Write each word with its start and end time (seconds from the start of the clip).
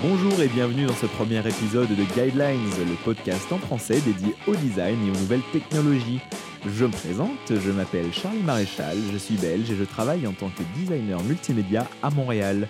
Bonjour 0.00 0.40
et 0.40 0.46
bienvenue 0.46 0.86
dans 0.86 0.94
ce 0.94 1.06
premier 1.06 1.40
épisode 1.40 1.88
de 1.88 2.04
Guidelines, 2.14 2.70
le 2.78 2.94
podcast 3.04 3.50
en 3.50 3.58
français 3.58 4.00
dédié 4.00 4.32
au 4.46 4.54
design 4.54 4.96
et 5.04 5.10
aux 5.10 5.20
nouvelles 5.20 5.42
technologies. 5.52 6.20
Je 6.64 6.84
me 6.84 6.92
présente, 6.92 7.30
je 7.48 7.70
m'appelle 7.72 8.12
Charles 8.12 8.38
Maréchal, 8.44 8.96
je 9.12 9.18
suis 9.18 9.34
belge 9.34 9.68
et 9.72 9.74
je 9.74 9.82
travaille 9.82 10.24
en 10.28 10.32
tant 10.34 10.50
que 10.50 10.62
designer 10.78 11.20
multimédia 11.24 11.84
à 12.00 12.10
Montréal. 12.10 12.68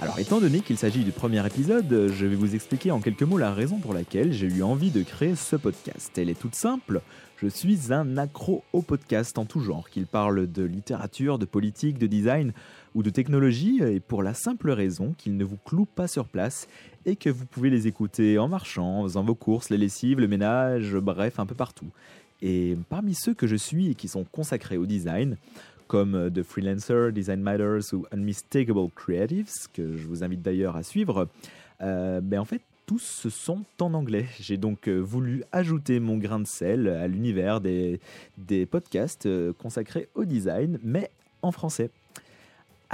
Alors 0.00 0.18
étant 0.18 0.40
donné 0.40 0.60
qu'il 0.60 0.78
s'agit 0.78 1.04
du 1.04 1.12
premier 1.12 1.46
épisode, 1.46 2.08
je 2.10 2.26
vais 2.26 2.34
vous 2.34 2.54
expliquer 2.54 2.90
en 2.90 3.00
quelques 3.00 3.22
mots 3.22 3.38
la 3.38 3.52
raison 3.52 3.78
pour 3.78 3.92
laquelle 3.92 4.32
j'ai 4.32 4.46
eu 4.46 4.62
envie 4.62 4.90
de 4.90 5.02
créer 5.02 5.34
ce 5.34 5.56
podcast. 5.56 6.16
Elle 6.16 6.30
est 6.30 6.38
toute 6.38 6.54
simple, 6.54 7.02
je 7.36 7.46
suis 7.46 7.92
un 7.92 8.16
accro 8.16 8.64
au 8.72 8.80
podcast 8.80 9.36
en 9.36 9.44
tout 9.44 9.60
genre, 9.60 9.90
qu'il 9.90 10.06
parle 10.06 10.50
de 10.50 10.62
littérature, 10.62 11.38
de 11.38 11.44
politique, 11.44 11.98
de 11.98 12.06
design 12.06 12.54
ou 12.94 13.02
de 13.02 13.10
technologie, 13.10 13.80
et 13.82 14.00
pour 14.00 14.22
la 14.22 14.34
simple 14.34 14.70
raison 14.70 15.14
qu'ils 15.18 15.36
ne 15.36 15.44
vous 15.44 15.58
clouent 15.64 15.84
pas 15.86 16.06
sur 16.06 16.28
place 16.28 16.68
et 17.06 17.16
que 17.16 17.28
vous 17.30 17.46
pouvez 17.46 17.70
les 17.70 17.86
écouter 17.86 18.38
en 18.38 18.48
marchant, 18.48 19.00
en 19.00 19.02
faisant 19.04 19.24
vos 19.24 19.34
courses, 19.34 19.70
les 19.70 19.78
lessives, 19.78 20.20
le 20.20 20.28
ménage, 20.28 20.94
bref, 20.96 21.38
un 21.38 21.46
peu 21.46 21.54
partout. 21.54 21.90
Et 22.40 22.76
parmi 22.88 23.14
ceux 23.14 23.34
que 23.34 23.46
je 23.46 23.56
suis 23.56 23.90
et 23.90 23.94
qui 23.94 24.08
sont 24.08 24.24
consacrés 24.24 24.76
au 24.76 24.86
design, 24.86 25.36
comme 25.86 26.30
The 26.32 26.42
Freelancer, 26.42 27.12
Design 27.12 27.40
Matters 27.40 27.92
ou 27.92 28.06
Unmistakable 28.12 28.90
Creatives, 28.94 29.68
que 29.72 29.96
je 29.96 30.06
vous 30.06 30.24
invite 30.24 30.42
d'ailleurs 30.42 30.76
à 30.76 30.82
suivre, 30.82 31.28
euh, 31.82 32.20
ben 32.20 32.40
en 32.40 32.44
fait, 32.44 32.62
tous 32.86 33.02
se 33.02 33.30
sont 33.30 33.64
en 33.80 33.94
anglais. 33.94 34.26
J'ai 34.40 34.56
donc 34.56 34.88
euh, 34.88 34.98
voulu 34.98 35.44
ajouter 35.52 36.00
mon 36.00 36.18
grain 36.18 36.40
de 36.40 36.46
sel 36.46 36.88
à 36.88 37.06
l'univers 37.08 37.60
des, 37.60 38.00
des 38.38 38.66
podcasts 38.66 39.26
euh, 39.26 39.52
consacrés 39.52 40.08
au 40.14 40.24
design, 40.24 40.78
mais 40.82 41.10
en 41.42 41.52
français. 41.52 41.90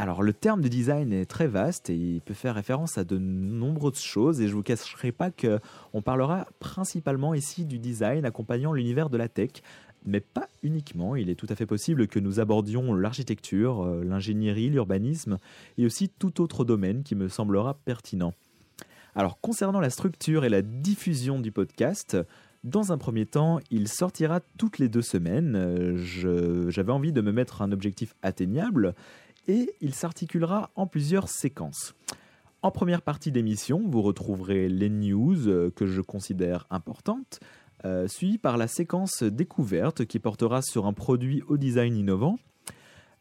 Alors 0.00 0.22
le 0.22 0.32
terme 0.32 0.62
de 0.62 0.68
design 0.68 1.12
est 1.12 1.26
très 1.26 1.46
vaste 1.46 1.90
et 1.90 1.94
il 1.94 2.22
peut 2.22 2.32
faire 2.32 2.54
référence 2.54 2.96
à 2.96 3.04
de 3.04 3.18
nombreuses 3.18 4.00
choses 4.00 4.40
et 4.40 4.48
je 4.48 4.54
vous 4.54 4.62
cacherai 4.62 5.12
pas 5.12 5.30
que 5.30 5.60
on 5.92 6.00
parlera 6.00 6.46
principalement 6.58 7.34
ici 7.34 7.66
du 7.66 7.78
design 7.78 8.24
accompagnant 8.24 8.72
l'univers 8.72 9.10
de 9.10 9.18
la 9.18 9.28
tech, 9.28 9.50
mais 10.06 10.20
pas 10.20 10.48
uniquement. 10.62 11.16
Il 11.16 11.28
est 11.28 11.34
tout 11.34 11.48
à 11.50 11.54
fait 11.54 11.66
possible 11.66 12.06
que 12.06 12.18
nous 12.18 12.40
abordions 12.40 12.94
l'architecture, 12.94 13.82
euh, 13.82 14.02
l'ingénierie, 14.02 14.70
l'urbanisme 14.70 15.38
et 15.76 15.84
aussi 15.84 16.08
tout 16.08 16.40
autre 16.40 16.64
domaine 16.64 17.02
qui 17.02 17.14
me 17.14 17.28
semblera 17.28 17.74
pertinent. 17.74 18.32
Alors 19.14 19.38
concernant 19.38 19.80
la 19.80 19.90
structure 19.90 20.46
et 20.46 20.48
la 20.48 20.62
diffusion 20.62 21.40
du 21.40 21.52
podcast, 21.52 22.16
dans 22.62 22.92
un 22.92 22.98
premier 22.98 23.24
temps, 23.24 23.58
il 23.70 23.88
sortira 23.88 24.40
toutes 24.58 24.78
les 24.78 24.90
deux 24.90 25.02
semaines. 25.02 25.96
J'avais 26.68 26.92
envie 26.92 27.12
de 27.12 27.22
me 27.22 27.32
mettre 27.32 27.62
un 27.62 27.72
objectif 27.72 28.14
atteignable 28.22 28.94
et 29.48 29.74
il 29.80 29.94
s'articulera 29.94 30.70
en 30.76 30.86
plusieurs 30.86 31.28
séquences. 31.28 31.94
En 32.62 32.70
première 32.70 33.00
partie 33.00 33.32
d'émission, 33.32 33.82
vous 33.86 34.02
retrouverez 34.02 34.68
les 34.68 34.90
news 34.90 35.48
euh, 35.48 35.70
que 35.70 35.86
je 35.86 36.02
considère 36.02 36.66
importantes, 36.70 37.40
euh, 37.86 38.06
suivies 38.06 38.36
par 38.36 38.58
la 38.58 38.68
séquence 38.68 39.22
découverte 39.22 40.04
qui 40.04 40.18
portera 40.18 40.60
sur 40.60 40.86
un 40.86 40.92
produit 40.92 41.42
au 41.48 41.56
design 41.56 41.96
innovant, 41.96 42.38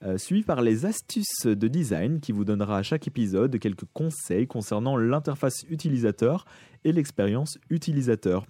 euh, 0.03 0.17
par 0.45 0.61
les 0.61 0.85
astuces 0.85 1.45
de 1.45 1.67
design 1.67 2.19
qui 2.19 2.33
vous 2.33 2.45
donnera 2.45 2.77
à 2.77 2.83
chaque 2.83 3.07
épisode 3.07 3.59
quelques 3.59 3.87
conseils 3.93 4.47
concernant 4.47 4.97
l'interface 4.97 5.63
utilisateur 5.69 6.45
et 6.83 6.91
l'expérience 6.91 7.57
utilisateur. 7.69 8.45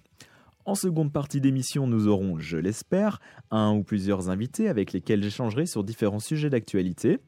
En 0.64 0.74
seconde 0.74 1.12
partie 1.12 1.40
d'émission, 1.40 1.86
nous 1.86 2.06
aurons, 2.06 2.38
je 2.38 2.56
l'espère, 2.56 3.20
un 3.50 3.72
ou 3.72 3.82
plusieurs 3.82 4.28
invités 4.28 4.68
avec 4.68 4.92
lesquels 4.92 5.22
j'échangerai 5.22 5.66
sur 5.66 5.82
différents 5.82 6.20
sujets 6.20 6.50
d'actualité. 6.50 7.18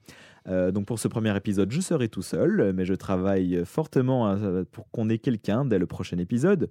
Euh, 0.48 0.72
donc 0.72 0.86
pour 0.86 0.98
ce 0.98 1.08
premier 1.08 1.36
épisode, 1.36 1.70
je 1.70 1.80
serai 1.80 2.08
tout 2.08 2.22
seul, 2.22 2.72
mais 2.74 2.84
je 2.84 2.94
travaille 2.94 3.62
fortement 3.64 4.28
euh, 4.28 4.64
pour 4.70 4.90
qu'on 4.90 5.08
ait 5.08 5.18
quelqu'un 5.18 5.64
dès 5.64 5.78
le 5.78 5.86
prochain 5.86 6.18
épisode. 6.18 6.68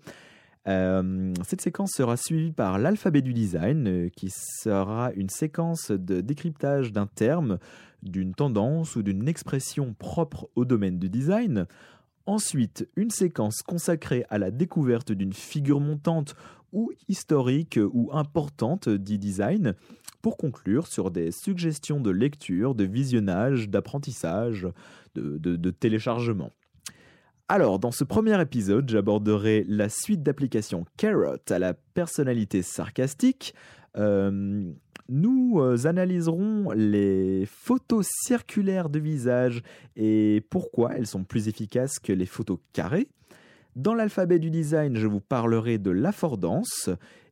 Euh, 0.67 1.33
cette 1.43 1.61
séquence 1.61 1.91
sera 1.95 2.17
suivie 2.17 2.51
par 2.51 2.77
l'alphabet 2.77 3.21
du 3.21 3.33
design, 3.33 4.09
qui 4.11 4.29
sera 4.29 5.11
une 5.13 5.29
séquence 5.29 5.89
de 5.91 6.21
décryptage 6.21 6.91
d'un 6.91 7.07
terme, 7.07 7.57
d'une 8.03 8.33
tendance 8.33 8.95
ou 8.95 9.03
d'une 9.03 9.27
expression 9.27 9.95
propre 9.97 10.49
au 10.55 10.65
domaine 10.65 10.99
du 10.99 11.09
design. 11.09 11.65
Ensuite, 12.27 12.87
une 12.95 13.09
séquence 13.09 13.63
consacrée 13.63 14.25
à 14.29 14.37
la 14.37 14.51
découverte 14.51 15.11
d'une 15.11 15.33
figure 15.33 15.79
montante 15.79 16.35
ou 16.71 16.91
historique 17.07 17.79
ou 17.91 18.11
importante 18.13 18.87
du 18.87 19.17
design, 19.17 19.73
pour 20.21 20.37
conclure 20.37 20.87
sur 20.87 21.11
des 21.11 21.31
suggestions 21.31 21.99
de 21.99 22.11
lecture, 22.11 22.75
de 22.75 22.83
visionnage, 22.83 23.69
d'apprentissage, 23.69 24.67
de 25.15 25.69
téléchargement. 25.71 26.51
Alors, 27.53 27.79
dans 27.79 27.91
ce 27.91 28.05
premier 28.05 28.39
épisode, 28.39 28.89
j'aborderai 28.89 29.65
la 29.67 29.89
suite 29.89 30.23
d'applications 30.23 30.85
Carrot 30.95 31.35
à 31.49 31.59
la 31.59 31.73
personnalité 31.73 32.61
sarcastique. 32.61 33.53
Euh, 33.97 34.71
nous 35.09 35.59
euh, 35.59 35.85
analyserons 35.85 36.71
les 36.71 37.45
photos 37.45 38.07
circulaires 38.23 38.87
de 38.87 38.99
visage 38.99 39.63
et 39.97 40.45
pourquoi 40.49 40.93
elles 40.95 41.07
sont 41.07 41.25
plus 41.25 41.49
efficaces 41.49 41.99
que 41.99 42.13
les 42.13 42.25
photos 42.25 42.59
carrées. 42.71 43.09
Dans 43.75 43.95
l'alphabet 43.95 44.39
du 44.39 44.49
design, 44.49 44.95
je 44.95 45.07
vous 45.07 45.19
parlerai 45.19 45.77
de 45.77 45.91
l'affordance 45.91 46.89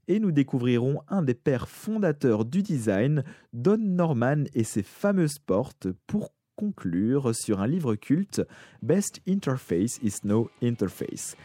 et 0.09 0.19
nous 0.19 0.31
découvrirons 0.31 0.99
un 1.07 1.21
des 1.21 1.35
pères 1.35 1.69
fondateurs 1.69 2.43
du 2.43 2.61
design, 2.63 3.23
Don 3.53 3.77
Norman 3.77 4.43
et 4.53 4.65
ses 4.65 4.83
fameuses 4.83 5.39
portes 5.39 5.87
pour 6.07 6.33
conclure 6.57 7.33
sur 7.33 7.61
un 7.61 7.67
livre 7.67 7.95
culte, 7.95 8.41
Best 8.81 9.21
Interface 9.25 9.99
is 10.03 10.15
No 10.25 10.49
Interface. 10.61 11.37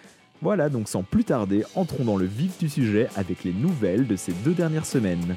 Voilà, 0.42 0.68
donc 0.68 0.88
sans 0.88 1.04
plus 1.04 1.24
tarder, 1.24 1.62
entrons 1.76 2.04
dans 2.04 2.16
le 2.16 2.26
vif 2.26 2.58
du 2.58 2.68
sujet 2.68 3.08
avec 3.14 3.44
les 3.44 3.52
nouvelles 3.52 4.08
de 4.08 4.16
ces 4.16 4.32
deux 4.44 4.54
dernières 4.54 4.86
semaines. 4.86 5.36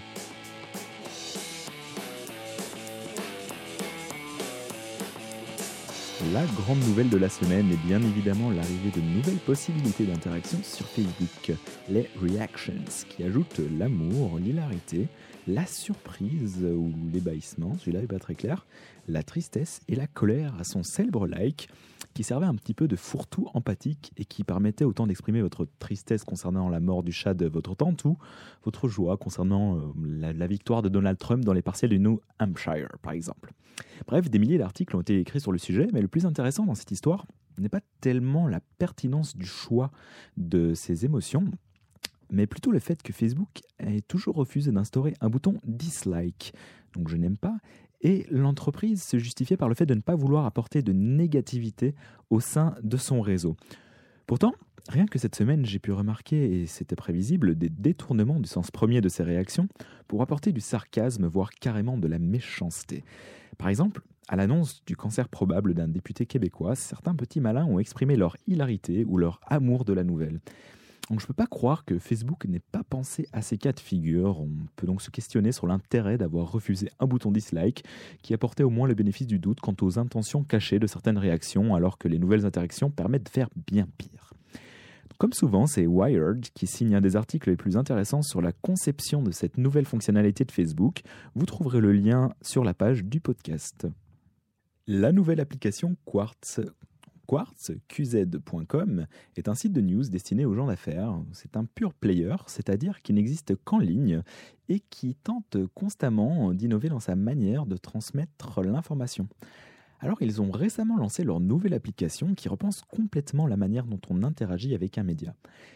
La 6.38 6.46
grande 6.46 6.78
nouvelle 6.82 7.10
de 7.10 7.18
la 7.18 7.30
semaine 7.30 7.72
est 7.72 7.88
bien 7.88 8.00
évidemment 8.00 8.52
l'arrivée 8.52 8.92
de 8.96 9.02
nouvelles 9.02 9.40
possibilités 9.40 10.06
d'interaction 10.06 10.60
sur 10.62 10.86
Facebook, 10.86 11.58
les 11.90 12.08
Reactions, 12.22 13.08
qui 13.10 13.24
ajoutent 13.24 13.60
l'amour, 13.80 14.38
l'hilarité, 14.38 15.08
la 15.48 15.66
surprise 15.66 16.64
ou 16.64 16.94
l'ébahissement, 17.12 17.76
celui-là 17.80 18.02
n'est 18.02 18.06
pas 18.08 18.20
très 18.20 18.36
clair, 18.36 18.68
la 19.08 19.24
tristesse 19.24 19.82
et 19.88 19.96
la 19.96 20.06
colère 20.06 20.54
à 20.60 20.64
son 20.64 20.84
célèbre 20.84 21.26
like, 21.26 21.70
qui 22.18 22.24
servait 22.24 22.48
un 22.48 22.56
petit 22.56 22.74
peu 22.74 22.88
de 22.88 22.96
fourre-tout 22.96 23.48
empathique 23.54 24.12
et 24.18 24.26
qui 24.26 24.44
permettait 24.44 24.86
autant 24.86 25.06
d'exprimer 25.06 25.40
votre 25.44 25.68
tristesse 25.78 26.24
concernant 26.24 26.68
la 26.68 26.80
mort 26.80 27.04
du 27.04 27.12
chat 27.12 27.36
de 27.36 27.46
votre 27.46 27.76
tante 27.76 28.06
ou 28.06 28.18
votre 28.64 28.88
joie 28.88 29.18
concernant 29.18 29.78
euh, 29.78 30.34
la, 30.34 30.48
victoire 30.48 30.82
de 30.82 30.90
Donald 30.90 31.20
Trump 31.20 31.46
dans 31.46 31.54
les 31.54 31.62
partiels 31.62 31.92
du 31.92 32.00
New 32.00 32.20
Hampshire, 32.40 32.90
par 33.04 33.14
exemple. 33.14 33.54
Bref, 34.08 34.32
des 34.32 34.40
milliers 34.40 34.58
d'articles 34.58 34.96
ont 34.96 35.02
été 35.02 35.20
écrits 35.20 35.40
sur 35.40 35.52
le 35.52 35.60
sujet, 35.60 35.90
mais 35.94 36.02
le 36.02 36.08
plus 36.08 36.26
intéressant 36.26 36.66
dans 36.66 36.74
cette 36.74 36.90
histoire 36.90 37.28
n'est 37.60 37.70
pas 37.70 37.82
tellement 38.02 38.48
la 38.48 38.62
pertinence 38.80 39.38
du 39.38 39.46
choix 39.46 39.92
de 40.38 40.74
ces 40.74 41.06
émotions, 41.06 41.46
mais 42.32 42.48
plutôt 42.48 42.72
le 42.72 42.80
fait 42.80 43.04
que 43.04 43.14
Facebook 43.14 43.62
ait 43.78 44.02
toujours 44.02 44.38
refusé 44.38 44.72
d'instaurer 44.72 45.14
un 45.22 45.30
bouton 45.30 45.60
dislike, 45.66 46.52
donc 46.94 47.10
je 47.10 47.16
n'aime 47.16 47.38
pas, 47.38 47.58
et 48.02 48.26
l'entreprise 48.30 49.04
se 49.04 49.18
justifiait 49.18 49.58
par 49.58 49.70
le 49.70 49.76
fait 49.76 49.86
de 49.86 49.94
ne 49.94 50.02
pas 50.02 50.16
vouloir 50.16 50.46
apporter 50.46 50.82
de 50.82 50.94
négativité 50.94 51.96
au 52.30 52.40
sein 52.40 52.76
de 52.84 52.98
son 52.98 53.22
réseau. 53.22 53.56
Pourtant, 54.28 54.54
rien 54.90 55.06
que 55.06 55.20
cette 55.20 55.36
semaine, 55.36 55.66
j'ai 55.66 55.80
pu 55.80 55.92
remarquer, 55.92 56.62
et 56.62 56.68
c'était 56.68 56.96
prévisible, 56.96 57.58
des 57.58 57.70
détournements 57.70 58.40
du 58.40 58.48
sens 58.48 58.72
premier 58.72 59.02
de 59.02 59.10
ces 59.10 59.24
réactions 59.24 59.68
pour 60.08 60.22
apporter 60.22 60.52
du 60.52 60.62
sarcasme, 60.62 61.28
voire 61.28 61.52
carrément 61.52 61.98
de 61.98 62.08
la 62.08 62.20
méchanceté. 62.20 63.04
Par 63.58 63.70
exemple, 63.70 64.02
à 64.28 64.36
l'annonce 64.36 64.84
du 64.86 64.96
cancer 64.96 65.30
probable 65.30 65.74
d'un 65.74 65.88
député 65.88 66.26
québécois, 66.26 66.76
certains 66.76 67.16
petits 67.16 67.40
malins 67.40 67.66
ont 67.66 67.80
exprimé 67.80 68.18
leur 68.18 68.36
hilarité 68.46 69.06
ou 69.06 69.18
leur 69.18 69.40
amour 69.48 69.86
de 69.86 69.94
la 69.94 70.04
nouvelle. 70.04 70.42
Donc 71.10 71.22
je 71.22 71.26
ne 71.26 71.28
peux 71.28 71.34
pas 71.34 71.48
croire 71.48 71.86
que 71.86 72.00
Facebook 72.00 72.46
n'ait 72.46 72.60
pas 72.72 72.84
pensé 72.84 73.28
à 73.32 73.42
ces 73.42 73.58
cas 73.58 73.72
de 73.72 73.80
figure. 73.80 74.42
On 74.42 74.50
peut 74.76 74.88
donc 74.88 75.02
se 75.02 75.10
questionner 75.10 75.52
sur 75.52 75.66
l'intérêt 75.66 76.18
d'avoir 76.18 76.52
refusé 76.52 76.90
un 77.00 77.06
bouton 77.06 77.32
dislike 77.32 77.86
qui 78.22 78.34
apportait 78.34 78.64
au 78.64 78.70
moins 78.70 78.88
le 78.88 78.94
bénéfice 78.94 79.28
du 79.28 79.40
doute 79.40 79.62
quant 79.62 79.76
aux 79.82 80.00
intentions 80.00 80.44
cachées 80.44 80.80
de 80.80 80.88
certaines 80.88 81.18
réactions 81.18 81.76
alors 81.76 81.98
que 81.98 82.10
les 82.10 82.20
nouvelles 82.20 82.46
interactions 82.46 82.90
permettent 82.90 83.26
de 83.26 83.30
faire 83.30 83.50
bien 83.56 83.88
pire. 83.98 84.34
Comme 85.18 85.34
souvent, 85.34 85.66
c'est 85.66 85.88
Wired 85.88 86.46
qui 86.54 86.68
signe 86.68 86.94
un 86.94 87.02
des 87.02 87.16
articles 87.16 87.50
les 87.50 87.56
plus 87.56 87.76
intéressants 87.76 88.22
sur 88.22 88.40
la 88.40 88.52
conception 88.52 89.24
de 89.24 89.32
cette 89.32 89.58
nouvelle 89.58 89.86
fonctionnalité 89.86 90.46
de 90.46 90.52
Facebook. 90.52 91.02
Vous 91.34 91.48
trouverez 91.48 91.80
le 91.80 91.92
lien 91.92 92.34
sur 92.44 92.64
la 92.64 92.76
page 92.76 93.04
du 93.04 93.20
podcast. 93.20 93.88
La 94.86 95.12
nouvelle 95.12 95.40
application 95.40 95.96
Quartz 96.06 96.62
Quartz, 97.28 97.74
qz.com, 97.90 99.06
est 99.36 99.50
un 99.50 99.54
site 99.54 99.74
de 99.74 99.82
news 99.82 100.04
destiné 100.04 100.46
aux 100.46 100.56
gens 100.56 100.68
d'affaires. 100.68 101.14
C'est 101.34 101.58
un 101.58 101.66
pur 101.66 101.94
player, 101.94 102.36
c'est-à-dire 102.48 103.02
qui 103.02 103.12
n'existe 103.12 103.54
qu'en 103.66 103.80
ligne 103.80 104.24
et 104.70 104.80
qui 104.80 105.14
tente 105.14 105.58
constamment 105.76 106.54
d'innover 106.54 106.88
dans 106.88 107.02
sa 107.02 107.18
manière 107.18 107.66
de 107.66 107.76
transmettre 107.76 108.62
l'information. 108.62 109.28
Alors 110.00 110.22
ils 110.22 110.42
ont 110.42 110.52
récemment 110.52 110.98
lancé 110.98 111.24
leur 111.24 111.40
nouvelle 111.40 111.74
application 111.74 112.36
qui 112.36 112.50
repense 112.50 112.84
complètement 112.84 113.48
la 113.48 113.58
manière 113.58 113.86
dont 113.86 114.00
on 114.10 114.24
interagit 114.24 114.76
avec 114.76 114.98
un 114.98 115.04
média. 115.04 115.34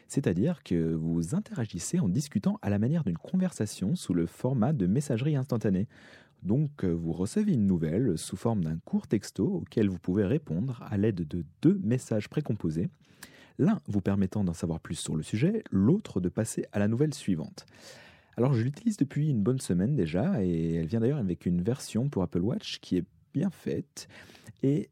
C'est-à-dire 0.08 0.64
que 0.64 0.94
vous 0.94 1.34
interagissez 1.34 2.00
en 2.00 2.08
discutant 2.08 2.60
à 2.62 2.70
la 2.70 2.80
manière 2.80 3.04
d'une 3.04 3.18
conversation 3.18 3.96
sous 3.96 4.14
le 4.14 4.28
format 4.28 4.74
de 4.74 4.86
messagerie 4.86 5.36
instantanée. 5.36 5.88
Donc 6.44 6.84
vous 6.84 7.14
recevez 7.14 7.54
une 7.54 7.68
nouvelle 7.68 8.18
sous 8.18 8.36
forme 8.36 8.64
d'un 8.64 8.78
court 8.78 9.08
texto 9.08 9.46
auquel 9.46 9.90
vous 9.90 10.00
pouvez 10.00 10.26
répondre 10.26 10.84
à 10.90 10.98
l'aide 10.98 11.28
de 11.28 11.46
deux 11.62 11.80
messages 11.84 12.30
précomposés, 12.30 12.90
l'un 13.60 13.80
vous 13.88 14.02
permettant 14.02 14.44
d'en 14.44 14.54
savoir 14.54 14.80
plus 14.80 14.96
sur 14.96 15.16
le 15.16 15.24
sujet, 15.24 15.64
l'autre 15.72 16.20
de 16.20 16.30
passer 16.30 16.66
à 16.72 16.80
la 16.80 16.88
nouvelle 16.88 17.14
suivante. 17.14 17.66
Alors 18.38 18.54
je 18.54 18.64
l'utilise 18.64 18.98
depuis 18.98 19.30
une 19.30 19.44
bonne 19.44 19.60
semaine 19.60 19.96
déjà 19.96 20.44
et 20.44 20.76
elle 20.76 20.88
vient 20.88 21.00
d'ailleurs 21.00 21.20
avec 21.20 21.46
une 21.46 21.62
version 21.62 22.10
pour 22.10 22.24
Apple 22.24 22.42
Watch 22.42 22.80
qui 22.80 22.98
est 22.98 23.06
bien 23.34 23.50
faite 23.50 24.08
et 24.64 24.90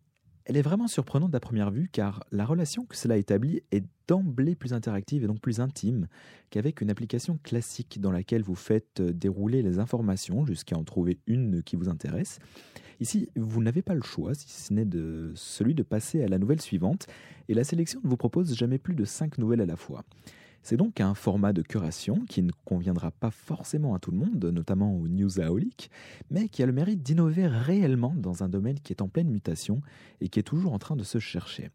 elle 0.49 0.57
est 0.57 0.63
vraiment 0.63 0.87
surprenante 0.87 1.35
à 1.35 1.39
première 1.39 1.69
vue 1.69 1.89
car 1.91 2.23
la 2.31 2.43
relation 2.43 2.83
que 2.83 2.95
cela 2.95 3.17
établit 3.17 3.61
est 3.71 3.85
d'emblée 4.07 4.55
plus 4.55 4.73
interactive 4.73 5.23
et 5.23 5.27
donc 5.27 5.39
plus 5.41 5.59
intime 5.59 6.07
qu'avec 6.49 6.81
une 6.81 6.89
application 6.89 7.37
classique 7.43 8.01
dans 8.01 8.11
laquelle 8.11 8.41
vous 8.41 8.55
faites 8.55 8.99
dérouler 8.99 9.61
les 9.61 9.77
informations 9.77 10.47
jusqu'à 10.47 10.75
en 10.75 10.83
trouver 10.83 11.19
une 11.27 11.61
qui 11.61 11.75
vous 11.75 11.87
intéresse. 11.87 12.39
Ici, 12.99 13.29
vous 13.35 13.61
n'avez 13.61 13.83
pas 13.83 13.93
le 13.93 14.01
choix, 14.01 14.33
si 14.33 14.49
ce 14.49 14.73
n'est 14.73 14.85
de 14.85 15.31
celui 15.35 15.75
de 15.75 15.83
passer 15.83 16.23
à 16.23 16.27
la 16.27 16.39
nouvelle 16.39 16.61
suivante, 16.61 17.05
et 17.47 17.53
la 17.53 17.63
sélection 17.63 18.01
ne 18.03 18.09
vous 18.09 18.17
propose 18.17 18.55
jamais 18.55 18.79
plus 18.79 18.95
de 18.95 19.05
5 19.05 19.37
nouvelles 19.37 19.61
à 19.61 19.67
la 19.67 19.75
fois. 19.75 20.03
C'est 20.61 20.77
donc 20.77 21.00
un 21.01 21.13
format 21.13 21.53
de 21.53 21.61
curation 21.61 22.25
qui 22.27 22.44
ne 22.44 22.51
conviendra 22.65 23.11
pas 23.11 23.31
forcément 23.31 23.95
à 23.95 24.00
tout 24.00 24.11
le 24.11 24.17
monde, 24.17 24.44
notamment 24.45 24.94
aux 24.95 25.07
newsaholics, 25.07 25.89
mais 26.29 26.50
qui 26.50 26.61
a 26.63 26.65
le 26.65 26.73
mérite 26.73 27.01
d'innover 27.01 27.47
réellement 27.47 28.13
dans 28.15 28.44
un 28.44 28.50
domaine 28.50 28.79
qui 28.79 28.94
est 28.94 29.01
en 29.01 29.07
pleine 29.07 29.29
mutation 29.29 29.81
et 30.21 30.29
qui 30.29 30.39
est 30.39 30.44
toujours 30.44 30.73
en 30.73 30.79
train 30.79 30.95
de 30.95 31.03
se 31.03 31.19
chercher. 31.19 31.69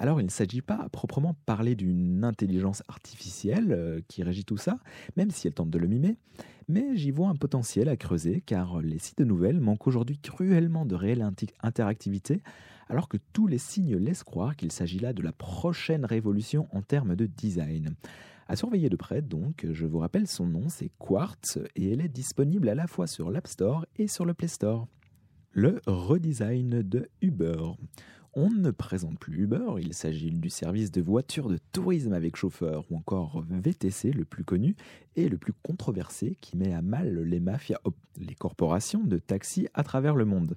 Alors 0.00 0.18
il 0.18 0.24
ne 0.24 0.30
s'agit 0.30 0.62
pas 0.62 0.76
à 0.76 0.88
proprement 0.88 1.36
parler 1.44 1.74
d'une 1.74 2.24
intelligence 2.24 2.82
artificielle 2.88 3.70
euh, 3.70 4.00
qui 4.08 4.22
régit 4.22 4.46
tout 4.46 4.56
ça, 4.56 4.78
même 5.18 5.30
si 5.30 5.46
elle 5.46 5.52
tente 5.52 5.68
de 5.68 5.78
le 5.78 5.88
mimer, 5.88 6.16
mais 6.68 6.96
j'y 6.96 7.10
vois 7.10 7.28
un 7.28 7.34
potentiel 7.34 7.88
à 7.90 7.98
creuser 7.98 8.42
car 8.46 8.80
les 8.80 8.98
sites 8.98 9.18
de 9.18 9.24
nouvelles 9.24 9.60
manquent 9.60 9.86
aujourd'hui 9.86 10.18
cruellement 10.18 10.86
de 10.86 10.94
réelle 10.94 11.28
interactivité, 11.62 12.42
alors 12.90 13.08
que 13.08 13.18
tous 13.32 13.46
les 13.46 13.58
signes 13.58 13.96
laissent 13.96 14.24
croire 14.24 14.56
qu'il 14.56 14.72
s'agit 14.72 14.98
là 14.98 15.12
de 15.12 15.22
la 15.22 15.32
prochaine 15.32 16.04
révolution 16.04 16.66
en 16.72 16.82
termes 16.82 17.14
de 17.14 17.26
design. 17.26 17.94
À 18.48 18.56
surveiller 18.56 18.88
de 18.88 18.96
près 18.96 19.22
donc, 19.22 19.64
je 19.70 19.86
vous 19.86 20.00
rappelle 20.00 20.26
son 20.26 20.44
nom, 20.44 20.68
c'est 20.68 20.90
Quartz 20.98 21.60
et 21.76 21.92
elle 21.92 22.00
est 22.00 22.08
disponible 22.08 22.68
à 22.68 22.74
la 22.74 22.88
fois 22.88 23.06
sur 23.06 23.30
l'App 23.30 23.46
Store 23.46 23.86
et 23.96 24.08
sur 24.08 24.24
le 24.24 24.34
Play 24.34 24.48
Store. 24.48 24.88
Le 25.52 25.80
redesign 25.86 26.82
de 26.82 27.08
Uber. 27.22 27.60
On 28.34 28.50
ne 28.50 28.72
présente 28.72 29.20
plus 29.20 29.44
Uber, 29.44 29.74
il 29.80 29.94
s'agit 29.94 30.32
du 30.32 30.50
service 30.50 30.90
de 30.90 31.00
voiture 31.00 31.48
de 31.48 31.58
tourisme 31.70 32.12
avec 32.12 32.34
chauffeur 32.34 32.84
ou 32.90 32.96
encore 32.96 33.44
VTC 33.48 34.10
le 34.12 34.24
plus 34.24 34.44
connu 34.44 34.74
et 35.14 35.28
le 35.28 35.38
plus 35.38 35.52
controversé 35.52 36.36
qui 36.40 36.56
met 36.56 36.72
à 36.72 36.82
mal 36.82 37.22
les 37.22 37.40
mafias, 37.40 37.78
les 38.18 38.34
corporations 38.34 39.04
de 39.04 39.18
taxis 39.18 39.68
à 39.74 39.84
travers 39.84 40.16
le 40.16 40.24
monde. 40.24 40.56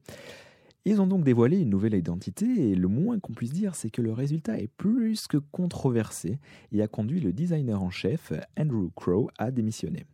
Ils 0.85 0.99
ont 0.99 1.07
donc 1.07 1.23
dévoilé 1.23 1.59
une 1.59 1.69
nouvelle 1.69 1.93
identité 1.93 2.71
et 2.71 2.75
le 2.75 2.89
moins 2.89 3.17
qu'on 3.17 3.33
puisse 3.33 3.53
dire 3.53 3.73
c'est 3.73 3.89
que 3.89 4.01
le 4.01 4.11
résultat 4.11 4.57
est 4.57 4.67
plus 4.67 5.27
que 5.27 5.37
controversé 5.37 6.39
et 6.73 6.81
a 6.81 6.89
conduit 6.89 7.21
le 7.21 7.31
designer 7.31 7.81
en 7.81 7.89
chef 7.89 8.33
Andrew 8.59 8.89
Crow 8.93 9.29
à 9.37 9.51
démissionner. 9.51 10.05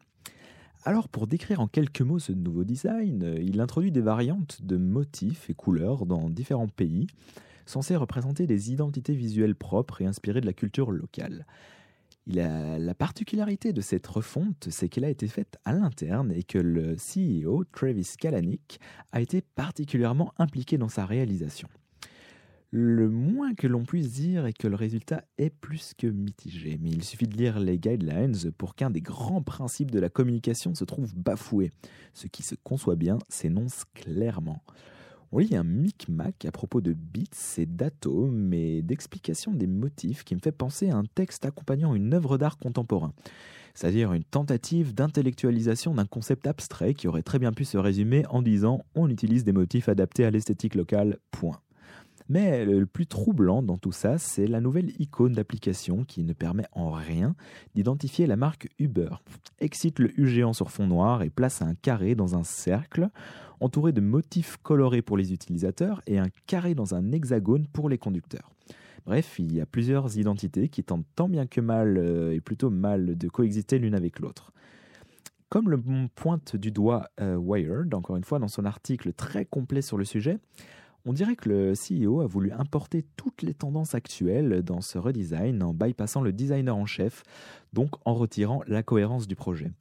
Alors 0.86 1.10
pour 1.10 1.25
décrire 1.25 1.60
en 1.60 1.68
quelques 1.68 2.01
mots 2.01 2.19
ce 2.19 2.33
nouveau 2.33 2.63
design, 2.63 3.36
il 3.42 3.60
introduit 3.62 3.92
des 3.92 4.01
variantes 4.01 4.62
de 4.62 4.77
motifs 4.77 5.50
et 5.50 5.56
couleurs 5.56 6.06
dans 6.06 6.30
différents 6.30 6.68
pays, 6.68 7.07
censé 7.65 7.95
représenter 7.95 8.45
des 8.45 8.72
identités 8.72 9.15
visuelles 9.15 9.56
propres 9.56 10.04
et 10.04 10.06
inspirées 10.06 10.42
de 10.42 10.45
la 10.45 10.54
culture 10.54 10.92
locale. 10.92 11.48
La 12.27 12.94
particularité 12.94 13.74
de 13.74 13.81
cette 13.81 14.06
refonte, 14.06 14.68
c'est 14.69 14.88
qu'elle 14.88 15.06
a 15.06 15.10
été 15.10 15.27
faite 15.27 15.57
à 15.66 15.74
l'interne 15.74 16.31
et 16.31 16.44
que 16.44 16.60
le 16.60 16.95
CEO, 16.95 17.63
Travis 17.71 18.13
Kalanick, 18.19 18.80
a 19.12 19.21
été 19.21 19.42
particulièrement 19.42 20.33
impliqué 20.38 20.77
dans 20.77 20.89
sa 20.89 21.06
réalisation. 21.06 21.68
Le 22.71 23.10
moins 23.10 23.56
que 23.56 23.66
l'on 23.66 23.83
puisse 23.83 24.12
dire 24.12 24.45
est 24.45 24.54
que 24.54 24.68
le 24.68 24.75
résultat 24.75 25.24
est 25.39 25.50
plus 25.50 25.95
que 25.98 26.06
mitigé, 26.06 26.77
mais 26.80 26.92
il 26.92 27.04
suffit 27.04 27.25
de 27.25 27.36
lire 27.36 27.60
les 27.60 27.80
guidelines 27.80 28.36
pour 28.60 28.75
qu'un 28.75 28.92
des 28.92 29.01
grands 29.01 29.42
principes 29.42 29.89
de 29.89 30.00
la 30.00 30.10
communication 30.10 30.75
se 30.75 30.83
trouve 30.83 31.15
bafoué. 31.15 31.72
Ce 32.13 32.27
qui 32.27 32.44
se 32.44 32.54
conçoit 32.63 32.95
bien 32.95 33.18
s'énonce 33.27 33.86
clairement. 33.95 34.62
On 35.31 35.38
lit 35.38 35.56
un 35.56 35.64
micmac 35.64 36.46
à 36.46 36.52
propos 36.52 36.81
de 36.81 36.94
bits 36.94 37.30
et 37.58 37.68
d'atomes 37.68 38.52
et 38.52 38.81
d'explications 38.81 39.54
des 39.54 39.68
motifs 39.68 40.24
qui 40.24 40.34
me 40.34 40.40
fait 40.40 40.52
penser 40.52 40.90
à 40.90 40.98
un 40.98 41.04
texte 41.06 41.46
accompagnant 41.46 41.94
une 41.94 42.16
œuvre 42.16 42.40
d'art 42.40 42.58
contemporain. 42.58 43.14
C'est-à-dire 43.76 44.12
une 44.14 44.24
tentative 44.24 44.96
d'intellectualisation 44.96 45.94
d'un 45.94 46.06
concept 46.06 46.48
abstrait 46.48 46.96
qui 46.96 47.08
aurait 47.08 47.22
très 47.22 47.38
bien 47.38 47.54
pu 47.54 47.64
se 47.64 47.78
résumer 47.78 48.26
en 48.30 48.42
disant 48.42 48.84
on 48.96 49.08
utilise 49.08 49.44
des 49.44 49.54
motifs 49.54 49.88
adaptés 49.88 50.26
à 50.26 50.31
l'esthétique 50.31 50.74
locale, 50.74 51.20
point. 51.30 51.62
Mais 52.30 52.64
le 52.64 52.86
plus 52.86 53.08
troublant 53.08 53.64
dans 53.64 53.78
tout 53.78 53.92
ça, 53.92 54.20
c'est 54.20 54.46
la 54.46 54.62
nouvelle 54.62 54.92
icône 55.00 55.34
d'application 55.34 56.04
qui 56.04 56.24
ne 56.24 56.34
permet 56.34 56.66
en 56.74 56.92
rien 56.92 57.36
d'identifier 57.74 58.28
la 58.28 58.36
marque 58.36 58.70
Uber. 58.78 59.10
Excite 59.60 59.98
le 59.98 60.18
U 60.20 60.28
géant 60.28 60.54
sur 60.54 60.70
fond 60.70 60.86
noir 60.86 61.24
et 61.24 61.31
place 61.31 61.64
un 61.64 61.74
carré 61.74 62.14
dans 62.14 62.38
un 62.38 62.44
cercle 62.44 63.10
entouré 63.60 63.92
de 63.92 64.02
motifs 64.02 64.58
colorés 64.58 65.02
pour 65.02 65.18
les 65.18 65.34
utilisateurs 65.34 66.02
et 66.06 66.20
un 66.20 66.30
carré 66.46 66.76
dans 66.76 66.94
un 66.94 67.12
hexagone 67.12 67.68
pour 67.68 67.90
les 67.90 67.98
conducteurs. 67.98 68.52
Bref, 69.06 69.40
il 69.40 69.52
y 69.54 69.60
a 69.60 69.66
plusieurs 69.66 70.18
identités 70.18 70.70
qui 70.70 70.84
tentent 70.84 71.08
tant 71.16 71.30
bien 71.30 71.48
que 71.48 71.62
mal 71.62 71.98
euh, 71.98 72.36
et 72.36 72.42
plutôt 72.42 72.70
mal 72.70 73.18
de 73.18 73.28
coexister 73.28 73.80
l'une 73.80 73.96
avec 73.96 74.20
l'autre. 74.20 74.52
Comme 75.50 75.70
le 75.70 75.82
pointe 76.14 76.56
du 76.56 76.70
doigt 76.70 77.10
euh, 77.20 77.36
Wired, 77.36 77.92
encore 77.96 78.18
une 78.18 78.24
fois 78.24 78.38
dans 78.38 78.48
son 78.48 78.66
article 78.66 79.14
très 79.14 79.46
complet 79.46 79.82
sur 79.82 79.98
le 79.98 80.06
sujet, 80.06 80.38
on 81.10 81.14
dirait 81.14 81.36
que 81.36 81.50
le 81.50 81.74
CEO 81.74 82.22
a 82.22 82.28
voulu 82.28 82.52
importer 82.52 83.04
toutes 83.18 83.42
les 83.42 83.56
tendances 83.56 83.96
actuelles 83.96 84.62
dans 84.62 84.80
ce 84.80 85.00
redesign 85.00 85.64
en 85.64 85.74
bypassant 85.74 86.22
le 86.22 86.32
designer 86.32 86.78
en 86.78 86.86
chef, 86.86 87.24
donc 87.74 87.96
en 88.06 88.14
retirant 88.14 88.62
la 88.68 88.84
cohérence 88.84 89.28
du 89.28 89.36
projet. 89.36 89.72